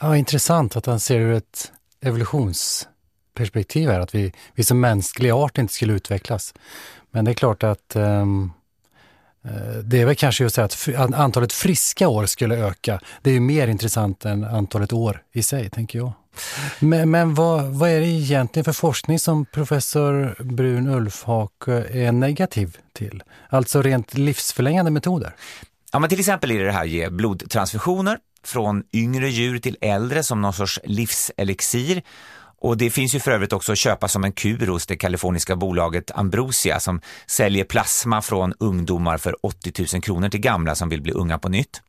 Ja, 0.00 0.16
intressant 0.16 0.76
att 0.76 0.86
han 0.86 1.00
ser 1.00 1.20
ur 1.20 1.32
ett 1.32 1.72
evolutionsperspektiv 2.00 3.88
här, 3.88 4.00
att 4.00 4.14
vi, 4.14 4.32
vi 4.54 4.64
som 4.64 4.80
mänsklig 4.80 5.30
art 5.30 5.58
inte 5.58 5.74
skulle 5.74 5.92
utvecklas. 5.92 6.54
Men 7.10 7.24
det 7.24 7.30
är 7.30 7.34
klart 7.34 7.62
att 7.62 7.96
eh, 7.96 8.26
Eh, 9.44 9.78
det 9.84 10.00
är 10.00 10.06
väl 10.06 10.16
kanske 10.16 10.44
just 10.44 10.56
det 10.56 10.64
att 10.64 10.88
antalet 11.14 11.52
friska 11.52 12.08
år 12.08 12.26
skulle 12.26 12.56
öka. 12.56 13.00
Det 13.22 13.30
är 13.30 13.34
ju 13.34 13.40
mer 13.40 13.68
intressant 13.68 14.24
än 14.24 14.44
antalet 14.44 14.92
år 14.92 15.22
i 15.32 15.42
sig, 15.42 15.70
tänker 15.70 15.98
jag. 15.98 16.12
Men, 16.78 17.10
men 17.10 17.34
vad, 17.34 17.64
vad 17.64 17.90
är 17.90 18.00
det 18.00 18.06
egentligen 18.06 18.64
för 18.64 18.72
forskning 18.72 19.18
som 19.18 19.44
professor 19.44 20.42
Brun 20.42 20.88
Ulfhake 20.88 21.72
eh, 21.72 22.06
är 22.06 22.12
negativ 22.12 22.76
till? 22.92 23.22
Alltså 23.48 23.82
rent 23.82 24.14
livsförlängande 24.14 24.90
metoder? 24.90 25.34
Ja, 25.92 25.98
men 25.98 26.10
till 26.10 26.20
exempel 26.20 26.50
är 26.50 26.58
det 26.58 26.64
det 26.64 26.72
här 26.72 26.84
ge 26.84 27.10
blodtransfusioner 27.10 28.18
från 28.44 28.82
yngre 28.92 29.28
djur 29.28 29.58
till 29.58 29.76
äldre 29.80 30.22
som 30.22 30.42
någon 30.42 30.52
sorts 30.52 30.80
livselixir. 30.84 32.02
Och 32.64 32.76
det 32.76 32.90
finns 32.90 33.14
ju 33.14 33.20
för 33.20 33.30
övrigt 33.30 33.52
också 33.52 33.72
att 33.72 33.78
köpa 33.78 34.08
som 34.08 34.24
en 34.24 34.32
kur 34.32 34.66
hos 34.66 34.86
det 34.86 34.96
kaliforniska 34.96 35.56
bolaget 35.56 36.10
Ambrosia 36.14 36.80
som 36.80 37.00
säljer 37.26 37.64
plasma 37.64 38.22
från 38.22 38.52
ungdomar 38.58 39.18
för 39.18 39.46
80 39.46 39.72
000 39.92 40.02
kronor 40.02 40.28
till 40.28 40.40
gamla 40.40 40.74
som 40.74 40.88
vill 40.88 41.02
bli 41.02 41.12
unga 41.12 41.38
på 41.38 41.48
nytt. 41.48 41.82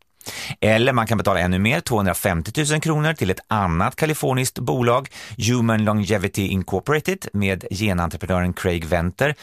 Eller 0.61 0.93
man 0.93 1.07
kan 1.07 1.17
betala 1.17 1.39
ännu 1.39 1.59
mer, 1.59 1.79
250 1.79 2.65
000 2.71 2.81
kronor 2.81 3.13
till 3.13 3.29
ett 3.29 3.39
annat 3.47 3.95
kaliforniskt 3.95 4.59
bolag, 4.59 5.09
Human 5.38 5.85
Longevity 5.85 6.47
Incorporated, 6.47 7.27
med 7.33 7.65
genentreprenören 7.71 8.53
Craig 8.53 8.85
Venter 8.85 9.35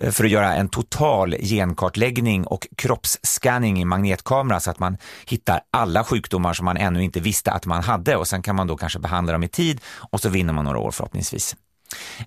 eh, 0.00 0.10
för 0.10 0.24
att 0.24 0.30
göra 0.30 0.54
en 0.54 0.68
total 0.68 1.36
genkartläggning 1.40 2.46
och 2.46 2.66
kroppsscanning 2.76 3.80
i 3.80 3.84
magnetkamera 3.84 4.60
så 4.60 4.70
att 4.70 4.78
man 4.78 4.96
hittar 5.26 5.60
alla 5.70 6.04
sjukdomar 6.04 6.52
som 6.52 6.64
man 6.64 6.76
ännu 6.76 7.04
inte 7.04 7.20
visste 7.20 7.52
att 7.52 7.66
man 7.66 7.82
hade 7.82 8.16
och 8.16 8.28
sen 8.28 8.42
kan 8.42 8.56
man 8.56 8.66
då 8.66 8.76
kanske 8.76 8.98
behandla 8.98 9.32
dem 9.32 9.42
i 9.42 9.48
tid 9.48 9.80
och 10.10 10.20
så 10.20 10.28
vinner 10.28 10.52
man 10.52 10.64
några 10.64 10.78
år 10.78 10.90
förhoppningsvis. 10.90 11.56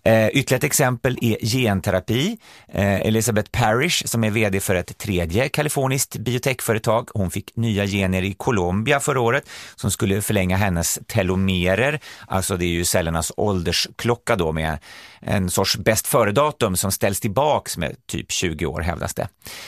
Eh, 0.03 0.27
ytterligare 0.27 0.57
ett 0.57 0.63
exempel 0.63 1.17
är 1.21 1.45
genterapi. 1.45 2.37
Eh, 2.67 3.01
Elizabeth 3.01 3.49
Parrish 3.51 4.05
som 4.05 4.23
är 4.23 4.29
vd 4.29 4.59
för 4.59 4.75
ett 4.75 4.97
tredje 4.97 5.49
kaliforniskt 5.49 6.17
biotechföretag. 6.17 7.09
Hon 7.13 7.31
fick 7.31 7.55
nya 7.55 7.85
gener 7.85 8.23
i 8.23 8.33
Colombia 8.33 8.99
förra 8.99 9.21
året 9.21 9.49
som 9.75 9.91
skulle 9.91 10.21
förlänga 10.21 10.57
hennes 10.57 10.99
telomerer. 11.07 11.99
Alltså 12.27 12.57
det 12.57 12.65
är 12.65 12.69
ju 12.69 12.85
cellernas 12.85 13.31
åldersklocka 13.37 14.35
då 14.35 14.51
med 14.51 14.77
en 15.21 15.49
sorts 15.49 15.77
bäst 15.77 16.07
före-datum 16.07 16.77
som 16.77 16.91
ställs 16.91 17.19
tillbaks 17.19 17.77
med 17.77 17.95
typ 18.07 18.31
20 18.31 18.65
år 18.65 18.81
hävdas 18.81 19.13
det. 19.13 19.27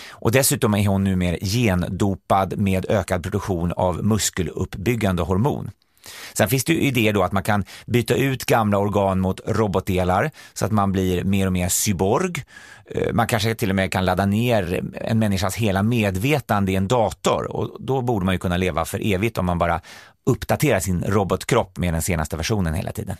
Och 0.09 0.31
dessutom 0.31 0.73
är 0.75 0.87
hon 0.87 1.03
nu 1.03 1.15
mer 1.15 1.37
gendopad 1.41 2.57
med 2.57 2.85
ökad 2.89 3.23
produktion 3.23 3.71
av 3.71 4.05
muskeluppbyggande 4.05 5.23
hormon. 5.23 5.71
Sen 6.33 6.49
finns 6.49 6.63
det 6.63 6.73
ju 6.73 6.81
idéer 6.81 7.13
då 7.13 7.23
att 7.23 7.31
man 7.31 7.43
kan 7.43 7.65
byta 7.85 8.15
ut 8.15 8.45
gamla 8.45 8.77
organ 8.77 9.19
mot 9.19 9.41
robotdelar 9.45 10.31
så 10.53 10.65
att 10.65 10.71
man 10.71 10.91
blir 10.91 11.23
mer 11.23 11.45
och 11.45 11.53
mer 11.53 11.69
cyborg. 11.69 12.43
Eh, 12.85 13.13
man 13.13 13.27
kanske 13.27 13.55
till 13.55 13.69
och 13.69 13.75
med 13.75 13.91
kan 13.91 14.05
ladda 14.05 14.25
ner 14.25 14.83
en 14.93 15.19
människas 15.19 15.55
hela 15.55 15.83
medvetande 15.83 16.71
i 16.71 16.75
en 16.75 16.87
dator 16.87 17.51
och 17.51 17.77
då 17.79 18.01
borde 18.01 18.25
man 18.25 18.35
ju 18.35 18.39
kunna 18.39 18.57
leva 18.57 18.85
för 18.85 19.13
evigt 19.13 19.37
om 19.37 19.45
man 19.45 19.57
bara 19.57 19.81
uppdaterar 20.25 20.79
sin 20.79 21.03
robotkropp 21.03 21.77
med 21.77 21.93
den 21.93 22.01
senaste 22.01 22.37
versionen 22.37 22.73
hela 22.73 22.91
tiden. 22.91 23.17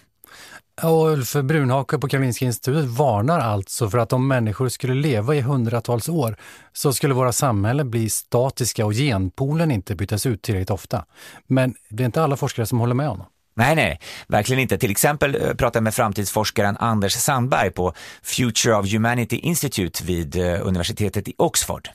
Och 0.83 1.07
Ulf 1.07 1.33
Brunhake 1.33 1.97
på 1.97 2.07
Karolinska 2.07 2.45
institutet 2.45 2.85
varnar 2.85 3.39
alltså 3.39 3.89
för 3.89 3.97
att 3.97 4.13
om 4.13 4.27
människor 4.27 4.69
skulle 4.69 4.93
leva 4.93 5.35
i 5.35 5.41
hundratals 5.41 6.09
år 6.09 6.37
så 6.73 6.93
skulle 6.93 7.13
våra 7.13 7.31
samhällen 7.31 7.91
bli 7.91 8.09
statiska 8.09 8.85
och 8.85 8.93
genpoolen 8.93 9.71
inte 9.71 9.95
bytas 9.95 10.25
ut 10.25 10.41
tillräckligt 10.41 10.69
ofta. 10.69 11.05
Men 11.47 11.75
det 11.89 12.03
är 12.03 12.05
inte 12.05 12.23
alla 12.23 12.37
forskare 12.37 12.65
som 12.65 12.79
håller 12.79 12.95
med 12.95 13.07
honom. 13.07 13.25
Nej, 13.57 13.75
nej, 13.75 13.99
verkligen 14.27 14.61
inte. 14.61 14.77
Till 14.77 14.91
exempel 14.91 15.35
eh, 15.35 15.41
pratade 15.41 15.77
jag 15.77 15.83
med 15.83 15.93
framtidsforskaren 15.93 16.77
Anders 16.77 17.13
Sandberg 17.13 17.71
på 17.71 17.93
Future 18.23 18.75
of 18.75 18.91
Humanity 18.91 19.35
Institute 19.35 20.03
vid 20.03 20.35
eh, 20.35 20.67
universitetet 20.67 21.27
i 21.27 21.33
Oxford. 21.37 21.89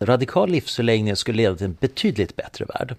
Radikal 0.00 0.50
livsförlängning 0.50 1.16
skulle 1.16 1.36
leda 1.36 1.56
till 1.56 1.66
en 1.66 1.76
betydligt 1.80 2.36
bättre 2.36 2.64
värld. 2.64 2.96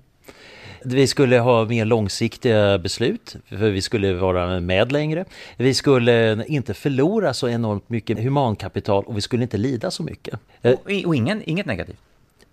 Vi 0.85 1.07
skulle 1.07 1.39
ha 1.39 1.65
mer 1.65 1.85
långsiktiga 1.85 2.77
beslut, 2.77 3.35
för 3.49 3.69
vi 3.69 3.81
skulle 3.81 4.13
vara 4.13 4.59
med 4.59 4.91
längre. 4.91 5.25
Vi 5.57 5.73
skulle 5.73 6.45
inte 6.47 6.73
förlora 6.73 7.33
så 7.33 7.49
enormt 7.49 7.89
mycket 7.89 8.19
humankapital 8.19 9.03
och 9.03 9.17
vi 9.17 9.21
skulle 9.21 9.43
inte 9.43 9.57
lida 9.57 9.91
så 9.91 10.03
mycket. 10.03 10.39
Och, 10.61 11.05
och 11.05 11.15
ingen, 11.15 11.41
inget 11.45 11.65
negativt? 11.65 11.97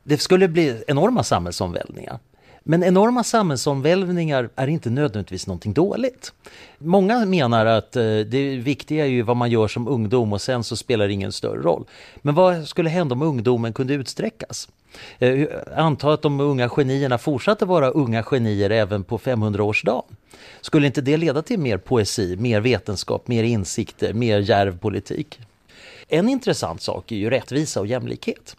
Det 0.03 0.18
skulle 0.18 0.49
bli 0.49 0.83
enorma 0.87 1.22
samhällsomvälvningar. 1.22 2.18
Men 2.62 2.82
enorma 2.82 3.24
samhällsomvälvningar 3.24 4.48
är 4.56 4.66
inte 4.66 4.90
nödvändigtvis 4.90 5.46
någonting 5.46 5.72
dåligt. 5.72 6.32
Många 6.78 7.24
menar 7.26 7.66
att 7.66 7.96
eh, 7.96 8.02
det 8.02 8.56
viktiga 8.56 9.04
är 9.04 9.11
ju 9.11 9.22
vad 9.22 9.36
man 9.36 9.50
gör 9.50 9.68
som 9.68 9.88
ungdom 9.88 10.32
och 10.32 10.40
sen 10.40 10.64
så 10.64 10.76
spelar 10.76 11.06
det 11.06 11.12
ingen 11.12 11.32
större 11.32 11.62
roll. 11.62 11.84
Men 12.22 12.34
vad 12.34 12.68
skulle 12.68 12.90
hända 12.90 13.12
om 13.12 13.22
ungdomen 13.22 13.72
kunde 13.72 13.94
utsträckas? 13.94 14.68
Eh, 15.18 15.46
Anta 15.76 16.12
att 16.12 16.22
de 16.22 16.40
unga 16.40 16.68
genierna 16.68 17.18
fortsatte 17.18 17.64
vara 17.64 17.90
unga 17.90 18.22
genier 18.22 18.70
även 18.70 19.04
på 19.04 19.18
500-årsdagen. 19.18 20.04
Skulle 20.61 20.86
inte 20.86 21.00
det 21.00 21.16
leda 21.16 21.42
till 21.42 21.58
mer 21.58 21.76
poesi, 21.76 22.36
mer 22.36 22.61
vetenskap, 22.61 23.28
mer 23.28 23.44
insikter, 23.44 24.12
mer 24.12 24.38
djärv 24.38 24.78
politik? 24.78 25.38
En 26.12 26.28
intressant 26.28 26.82
sak 26.82 27.12
är 27.12 27.16
ju 27.16 27.30
rättvisa 27.30 27.80
och 27.80 27.86
jämlikhet. 27.86 28.56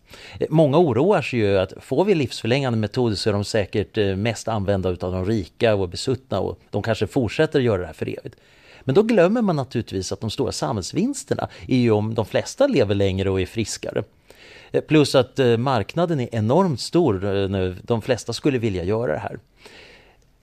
Många 0.49 0.77
oroar 0.77 1.21
sig 1.21 1.39
ju 1.39 1.57
att 1.57 1.73
får 1.79 2.05
vi 2.05 2.15
livsförlängande 2.15 2.79
metoder 2.79 3.15
så 3.15 3.29
är 3.29 3.33
de 3.33 3.43
säkert 3.43 3.97
eh, 3.97 4.15
mest 4.15 4.47
använda 4.47 4.89
utav 4.89 5.11
de 5.11 5.25
rika 5.25 5.75
och 5.75 5.89
besuttna 5.89 6.39
och 6.39 6.59
de 6.69 6.81
kanske 6.81 7.07
fortsätter 7.07 7.59
göra 7.59 7.81
det 7.81 7.85
här 7.85 7.93
för 7.93 8.19
evigt. 8.19 8.35
Men 8.81 8.95
då 8.95 9.03
glömmer 9.03 9.41
man 9.41 9.55
naturligtvis 9.55 10.11
att 10.11 10.21
de 10.21 10.29
stora 10.29 10.51
samhällsvinsterna 10.51 11.49
är 11.67 11.77
ju 11.77 11.91
om 11.91 12.13
de 12.13 12.25
flesta 12.25 12.67
lever 12.67 12.95
längre 12.95 13.29
och 13.29 13.41
är 13.41 13.45
friskare. 13.45 14.03
Eh, 14.71 14.81
plus 14.81 15.15
att 15.15 15.39
eh, 15.39 15.57
marknaden 15.57 16.19
är 16.19 16.29
enormt 16.31 16.81
stor. 16.81 17.87
De 17.87 18.01
flesta 18.01 18.33
skulle 18.33 18.57
vilja 18.57 18.83
göra 18.83 19.13
det 19.13 19.19
här. 19.19 19.39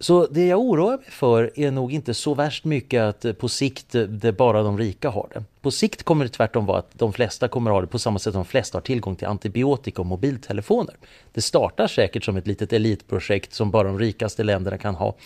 Så 0.00 0.26
det 0.26 0.46
jag 0.46 0.60
oroar 0.60 0.96
mig 0.96 1.06
för 1.08 1.50
är 1.54 1.70
nog 1.70 1.92
inte 1.92 2.14
så 2.14 2.34
värst 2.34 2.64
mycket 2.64 3.02
att 3.02 3.24
eh, 3.24 3.32
på 3.32 3.48
sikt 3.48 3.94
eh, 3.94 4.02
det 4.02 4.32
bara 4.32 4.62
de 4.62 4.78
rika 4.78 5.10
har 5.10 5.28
det. 5.34 5.44
På 5.60 5.70
sikt 5.70 6.02
kommer 6.02 6.24
det 6.24 6.30
tvärtom 6.30 6.66
vara 6.66 6.78
att 6.78 6.90
de 6.92 7.12
flesta 7.12 7.48
kommer 7.48 7.70
ha 7.70 7.80
det 7.80 7.86
på 7.86 7.98
samma 7.98 8.18
sätt 8.18 8.32
som 8.32 8.42
de 8.42 8.48
flesta 8.48 8.78
har 8.78 8.82
tillgång 8.82 9.16
till 9.16 9.26
antibiotika 9.26 10.02
och 10.02 10.06
mobiltelefoner. 10.06 10.94
Det 11.32 11.40
startar 11.40 11.86
säkert 11.86 12.24
som 12.24 12.36
ett 12.36 12.46
litet 12.46 12.72
elitprojekt 12.72 13.54
som 13.54 13.70
bara 13.70 13.88
de 13.88 13.98
rikaste 13.98 14.44
länderna 14.44 14.78
kan 14.78 14.94
ha. 14.94 15.16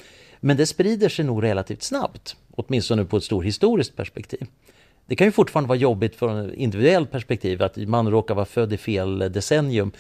Men 0.41 0.57
det 0.57 0.67
sprider 0.67 1.09
sig 1.09 1.25
nog 1.25 1.43
relativt 1.43 1.83
snabbt, 1.83 2.37
åtminstone 2.51 3.05
på 3.05 3.17
ett 3.17 3.25
stort 3.25 3.45
historiskt 3.45 3.97
perspektiv. 3.97 4.47
Det 5.07 5.17
kan 5.17 5.27
ju 5.27 5.33
fortfarande 5.33 5.69
vara 5.69 5.79
jobbigt 5.79 6.17
från 6.17 6.37
ett 6.37 6.55
individuellt 6.55 7.11
perspektiv 7.11 7.63
att 7.63 7.77
man 7.77 8.11
råkar 8.11 8.35
vara 8.35 8.47
född 8.47 8.73
i 8.73 8.77
fel 8.77 9.23
eh, 9.23 9.29
decennium. 9.29 9.93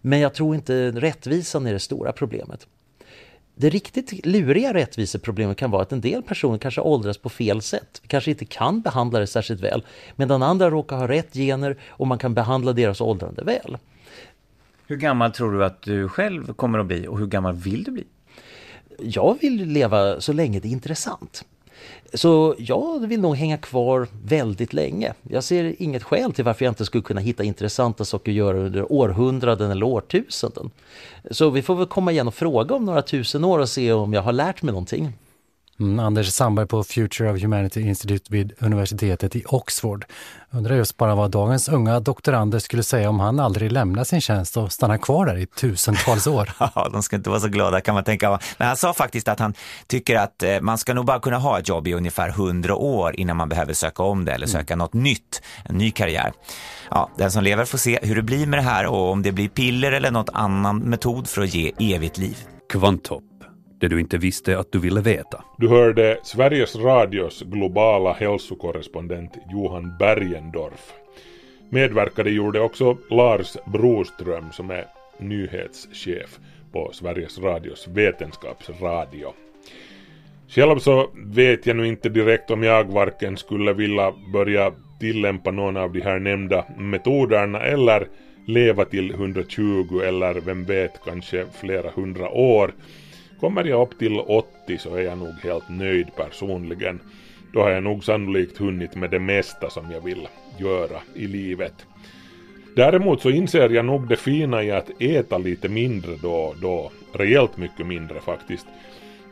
Men 0.00 0.20
jag 0.20 0.34
tror 0.34 0.54
inte 0.54 0.90
rättvisan 0.90 1.66
är 1.66 1.72
det 1.72 1.78
stora 1.78 2.12
problemet. 2.12 2.66
Det 3.60 3.70
riktigt 3.70 4.26
luriga 4.26 4.74
rättviseproblemet 4.74 5.56
kan 5.56 5.70
vara 5.70 5.82
att 5.82 5.92
en 5.92 6.00
del 6.00 6.22
personer 6.22 6.58
kanske 6.58 6.80
åldras 6.80 7.18
på 7.18 7.28
fel 7.28 7.62
sätt. 7.62 8.00
Vi 8.02 8.08
kanske 8.08 8.30
inte 8.30 8.44
kan 8.44 8.80
behandla 8.80 9.18
det 9.18 9.26
särskilt 9.26 9.60
väl, 9.60 9.86
medan 10.16 10.42
andra 10.42 10.70
råkar 10.70 10.96
ha 10.96 11.08
rätt 11.08 11.34
gener 11.34 11.78
och 11.88 12.06
man 12.06 12.18
kan 12.18 12.34
behandla 12.34 12.72
deras 12.72 13.00
åldrande 13.00 13.44
väl. 13.44 13.78
Hur 14.86 14.96
gammal 14.96 15.32
tror 15.32 15.52
du 15.52 15.64
att 15.64 15.82
du 15.82 16.08
själv 16.08 16.52
kommer 16.52 16.78
att 16.78 16.86
bli 16.86 17.06
och 17.06 17.18
hur 17.18 17.26
gammal 17.26 17.54
vill 17.54 17.84
du 17.84 17.90
bli? 17.90 18.04
Jag 18.98 19.38
vill 19.40 19.64
leva 19.64 20.20
så 20.20 20.32
länge 20.32 20.60
det 20.60 20.68
är 20.68 20.72
intressant. 20.72 21.44
Så 22.14 22.54
jag 22.58 23.06
vill 23.06 23.20
nog 23.20 23.36
hänga 23.36 23.58
kvar 23.58 24.08
väldigt 24.24 24.72
länge. 24.72 25.14
Jag 25.22 25.44
ser 25.44 25.82
inget 25.82 26.02
skäl 26.02 26.32
till 26.32 26.44
varför 26.44 26.64
jag 26.64 26.72
inte 26.72 26.84
skulle 26.84 27.02
kunna 27.02 27.20
hitta 27.20 27.44
intressanta 27.44 28.04
saker 28.04 28.32
att 28.32 28.36
göra 28.36 28.58
under 28.58 28.92
århundraden 28.92 29.70
eller 29.70 29.86
årtusenden. 29.86 30.70
Så 31.30 31.50
vi 31.50 31.62
får 31.62 31.74
väl 31.74 31.86
komma 31.86 32.12
igen 32.12 32.28
och 32.28 32.34
fråga 32.34 32.74
om 32.74 32.84
några 32.84 33.02
tusen 33.02 33.44
år 33.44 33.58
och 33.58 33.68
se 33.68 33.92
om 33.92 34.12
jag 34.12 34.22
har 34.22 34.32
lärt 34.32 34.62
mig 34.62 34.72
någonting. 34.72 35.12
Mm, 35.80 36.00
Anders 36.00 36.32
Sandberg 36.32 36.66
på 36.66 36.84
Future 36.84 37.32
of 37.32 37.42
Humanity 37.42 37.80
Institute 37.80 38.24
vid 38.32 38.52
universitetet 38.58 39.36
i 39.36 39.44
Oxford. 39.46 40.04
Undrar 40.50 40.76
just 40.76 40.96
bara 40.96 41.14
vad 41.14 41.30
dagens 41.30 41.68
unga 41.68 42.00
doktorander 42.00 42.58
skulle 42.58 42.82
säga 42.82 43.08
om 43.08 43.20
han 43.20 43.40
aldrig 43.40 43.72
lämnar 43.72 44.04
sin 44.04 44.20
tjänst 44.20 44.56
och 44.56 44.72
stannar 44.72 44.98
kvar 44.98 45.26
där 45.26 45.36
i 45.36 45.46
tusentals 45.46 46.26
år. 46.26 46.50
Ja, 46.74 46.88
de 46.92 47.02
ska 47.02 47.16
inte 47.16 47.30
vara 47.30 47.40
så 47.40 47.48
glada 47.48 47.80
kan 47.80 47.94
man 47.94 48.04
tänka. 48.04 48.38
Men 48.58 48.68
han 48.68 48.76
sa 48.76 48.92
faktiskt 48.92 49.28
att 49.28 49.38
han 49.38 49.54
tycker 49.86 50.16
att 50.16 50.42
eh, 50.42 50.60
man 50.60 50.78
ska 50.78 50.94
nog 50.94 51.04
bara 51.04 51.20
kunna 51.20 51.38
ha 51.38 51.58
ett 51.58 51.68
jobb 51.68 51.88
i 51.88 51.94
ungefär 51.94 52.28
100 52.28 52.74
år 52.74 53.20
innan 53.20 53.36
man 53.36 53.48
behöver 53.48 53.72
söka 53.72 54.02
om 54.02 54.24
det 54.24 54.32
eller 54.32 54.46
söka 54.46 54.76
något 54.76 54.92
nytt, 54.92 55.42
en 55.64 55.74
ny 55.74 55.90
karriär. 55.90 56.32
Ja, 56.90 57.10
den 57.16 57.30
som 57.30 57.44
lever 57.44 57.64
får 57.64 57.78
se 57.78 57.98
hur 58.02 58.16
det 58.16 58.22
blir 58.22 58.46
med 58.46 58.58
det 58.58 58.62
här 58.62 58.86
och 58.86 59.10
om 59.10 59.22
det 59.22 59.32
blir 59.32 59.48
piller 59.48 59.92
eller 59.92 60.10
något 60.10 60.30
annan 60.32 60.78
metod 60.78 61.28
för 61.28 61.42
att 61.42 61.54
ge 61.54 61.72
evigt 61.78 62.18
liv. 62.18 62.36
Kvanthopp, 62.72 63.24
det 63.80 63.88
du 63.88 64.00
inte 64.00 64.18
visste 64.18 64.58
att 64.58 64.72
du 64.72 64.78
ville 64.78 65.00
veta. 65.00 65.44
Du 65.58 65.68
hörde 65.68 66.18
Sveriges 66.22 66.76
Radios 66.76 67.42
globala 67.42 68.12
hälsokorrespondent 68.12 69.32
Johan 69.52 69.92
Bergendorf. 69.98 70.92
Medverkade 71.70 72.30
gjorde 72.30 72.60
också 72.60 72.96
Lars 73.10 73.56
Broström 73.66 74.52
som 74.52 74.70
är 74.70 74.86
nyhetschef 75.18 76.38
på 76.72 76.90
Sveriges 76.92 77.38
Radios 77.38 77.88
vetenskapsradio. 77.88 79.32
Själv 80.48 80.78
så 80.78 81.10
vet 81.14 81.66
jag 81.66 81.76
nu 81.76 81.86
inte 81.86 82.08
direkt 82.08 82.50
om 82.50 82.62
jag 82.62 82.84
varken 82.84 83.36
skulle 83.36 83.72
vilja 83.72 84.12
börja 84.32 84.72
tillämpa 85.00 85.50
någon 85.50 85.76
av 85.76 85.92
de 85.92 86.00
här 86.00 86.18
nämnda 86.18 86.64
metoderna 86.78 87.60
eller 87.60 88.08
leva 88.46 88.84
till 88.84 89.10
120 89.10 90.00
eller 90.04 90.34
vem 90.34 90.64
vet 90.64 91.00
kanske 91.04 91.46
flera 91.60 91.90
hundra 91.90 92.28
år. 92.28 92.72
Kommer 93.40 93.64
jag 93.64 93.82
upp 93.82 93.98
till 93.98 94.20
80 94.20 94.78
så 94.78 94.94
är 94.94 95.02
jag 95.02 95.18
nog 95.18 95.34
helt 95.42 95.68
nöjd 95.68 96.06
personligen. 96.16 97.00
Då 97.52 97.60
har 97.60 97.70
jag 97.70 97.82
nog 97.82 98.04
sannolikt 98.04 98.58
hunnit 98.58 98.94
med 98.94 99.10
det 99.10 99.18
mesta 99.18 99.70
som 99.70 99.90
jag 99.90 100.00
vill 100.00 100.28
göra 100.58 101.00
i 101.14 101.26
livet. 101.26 101.86
Däremot 102.76 103.22
så 103.22 103.30
inser 103.30 103.70
jag 103.70 103.84
nog 103.84 104.08
det 104.08 104.16
fina 104.16 104.62
i 104.62 104.70
att 104.70 104.90
äta 104.98 105.38
lite 105.38 105.68
mindre 105.68 106.16
då 106.22 106.32
och 106.32 106.56
då. 106.60 106.90
Rejält 107.12 107.56
mycket 107.56 107.86
mindre 107.86 108.20
faktiskt. 108.20 108.66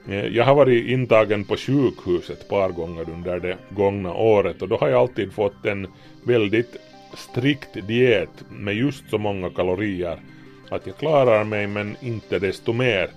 Eh, 0.09 0.27
jag 0.27 0.45
har 0.45 0.55
varit 0.55 0.87
intagen 0.87 1.45
på 1.45 1.57
sjukhus 1.57 2.31
ett 2.31 2.49
par 2.49 2.71
gånger 2.71 3.11
under 3.11 3.41
det 3.41 3.57
gångna 3.71 4.15
året 4.15 4.63
och 4.63 4.69
då 4.69 4.77
har 4.77 4.89
jag 4.89 5.01
alltid 5.01 5.33
fått 5.33 5.67
en 5.67 5.87
väldigt 6.23 6.77
strikt 7.15 7.89
diet 7.89 8.45
med 8.51 8.75
just 8.75 9.11
så 9.11 9.19
många 9.19 9.51
kalorier 9.51 10.19
att 10.71 10.87
jag 10.87 10.97
klarar 10.97 11.45
mig 11.45 11.67
men 11.67 11.97
inte 12.01 12.39
desto 12.39 12.73
mer. 12.73 13.11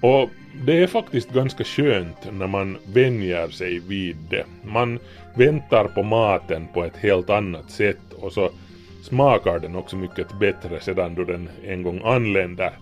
Och 0.00 0.30
det 0.66 0.82
är 0.82 0.86
faktiskt 0.86 1.30
ganska 1.30 1.64
skönt 1.64 2.32
när 2.32 2.46
man 2.46 2.78
vänjer 2.86 3.48
sig 3.48 3.78
vid 3.78 4.16
det. 4.30 4.44
Man 4.62 4.98
väntar 5.34 5.84
på 5.84 6.02
maten 6.02 6.66
på 6.74 6.84
ett 6.84 6.96
helt 6.96 7.30
annat 7.30 7.70
sätt 7.70 8.12
och 8.12 8.32
så 8.32 8.50
smakar 9.02 9.58
den 9.58 9.76
också 9.76 9.96
mycket 9.96 10.38
bättre 10.38 10.80
sedan 10.80 11.14
då 11.14 11.24
den 11.24 11.48
en 11.66 11.82
gång 11.82 12.00
anländer. 12.04 12.72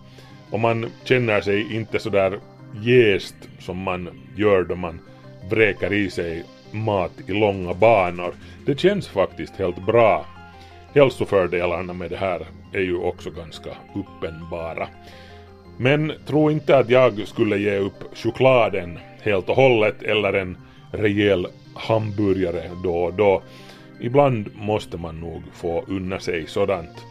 Och 0.49 0.59
man 0.59 0.85
känner 1.03 1.41
sig 1.41 1.75
inte 1.75 1.99
sådär 1.99 2.39
jäst 2.81 3.35
som 3.59 3.77
man 3.77 4.09
gör 4.35 4.63
då 4.63 4.75
man 4.75 4.99
vräker 5.49 5.93
i 5.93 6.09
sig 6.09 6.43
mat 6.71 7.11
i 7.27 7.33
långa 7.33 7.73
banor. 7.73 8.33
Det 8.65 8.79
känns 8.79 9.07
faktiskt 9.07 9.55
helt 9.55 9.85
bra. 9.85 10.25
Hälsofördelarna 10.93 11.93
med 11.93 12.09
det 12.09 12.17
här 12.17 12.45
är 12.73 12.81
ju 12.81 12.97
också 12.97 13.29
ganska 13.29 13.69
uppenbara. 13.95 14.87
Men 15.77 16.13
tro 16.25 16.51
inte 16.51 16.77
att 16.77 16.89
jag 16.89 17.27
skulle 17.27 17.57
ge 17.57 17.77
upp 17.77 18.17
chokladen 18.17 18.99
helt 19.21 19.49
och 19.49 19.55
hållet 19.55 20.03
eller 20.03 20.33
en 20.33 20.57
rejäl 20.91 21.47
hamburgare 21.75 22.71
då 22.83 22.95
och 22.95 23.13
då. 23.13 23.41
Ibland 23.99 24.49
måste 24.55 24.97
man 24.97 25.19
nog 25.19 25.43
få 25.53 25.83
unna 25.87 26.19
sig 26.19 26.47
sådant. 26.47 27.05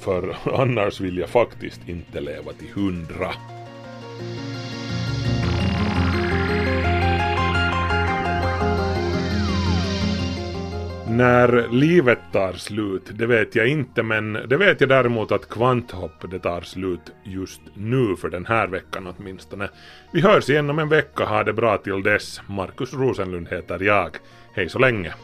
För 0.00 0.36
annars 0.54 1.00
vill 1.00 1.18
jag 1.18 1.28
faktiskt 1.28 1.88
inte 1.88 2.20
leva 2.20 2.52
till 2.52 2.68
hundra. 2.74 3.32
När 11.16 11.68
livet 11.68 12.18
tar 12.32 12.52
slut, 12.52 13.02
det 13.18 13.26
vet 13.26 13.54
jag 13.54 13.68
inte, 13.68 14.02
men 14.02 14.32
det 14.32 14.56
vet 14.56 14.80
jag 14.80 14.88
däremot 14.88 15.32
att 15.32 15.48
kvanthopp, 15.48 16.30
det 16.30 16.38
tar 16.38 16.60
slut 16.60 17.00
just 17.24 17.60
nu 17.74 18.16
för 18.16 18.28
den 18.28 18.46
här 18.46 18.66
veckan 18.66 19.14
åtminstone. 19.18 19.68
Vi 20.12 20.20
hörs 20.20 20.50
igen 20.50 20.70
om 20.70 20.78
en 20.78 20.88
vecka, 20.88 21.24
ha 21.24 21.44
det 21.44 21.52
bra 21.52 21.78
till 21.78 22.02
dess. 22.02 22.40
Markus 22.46 22.94
Rosenlund 22.94 23.48
heter 23.48 23.82
jag. 23.82 24.10
Hej 24.54 24.68
så 24.68 24.78
länge! 24.78 25.14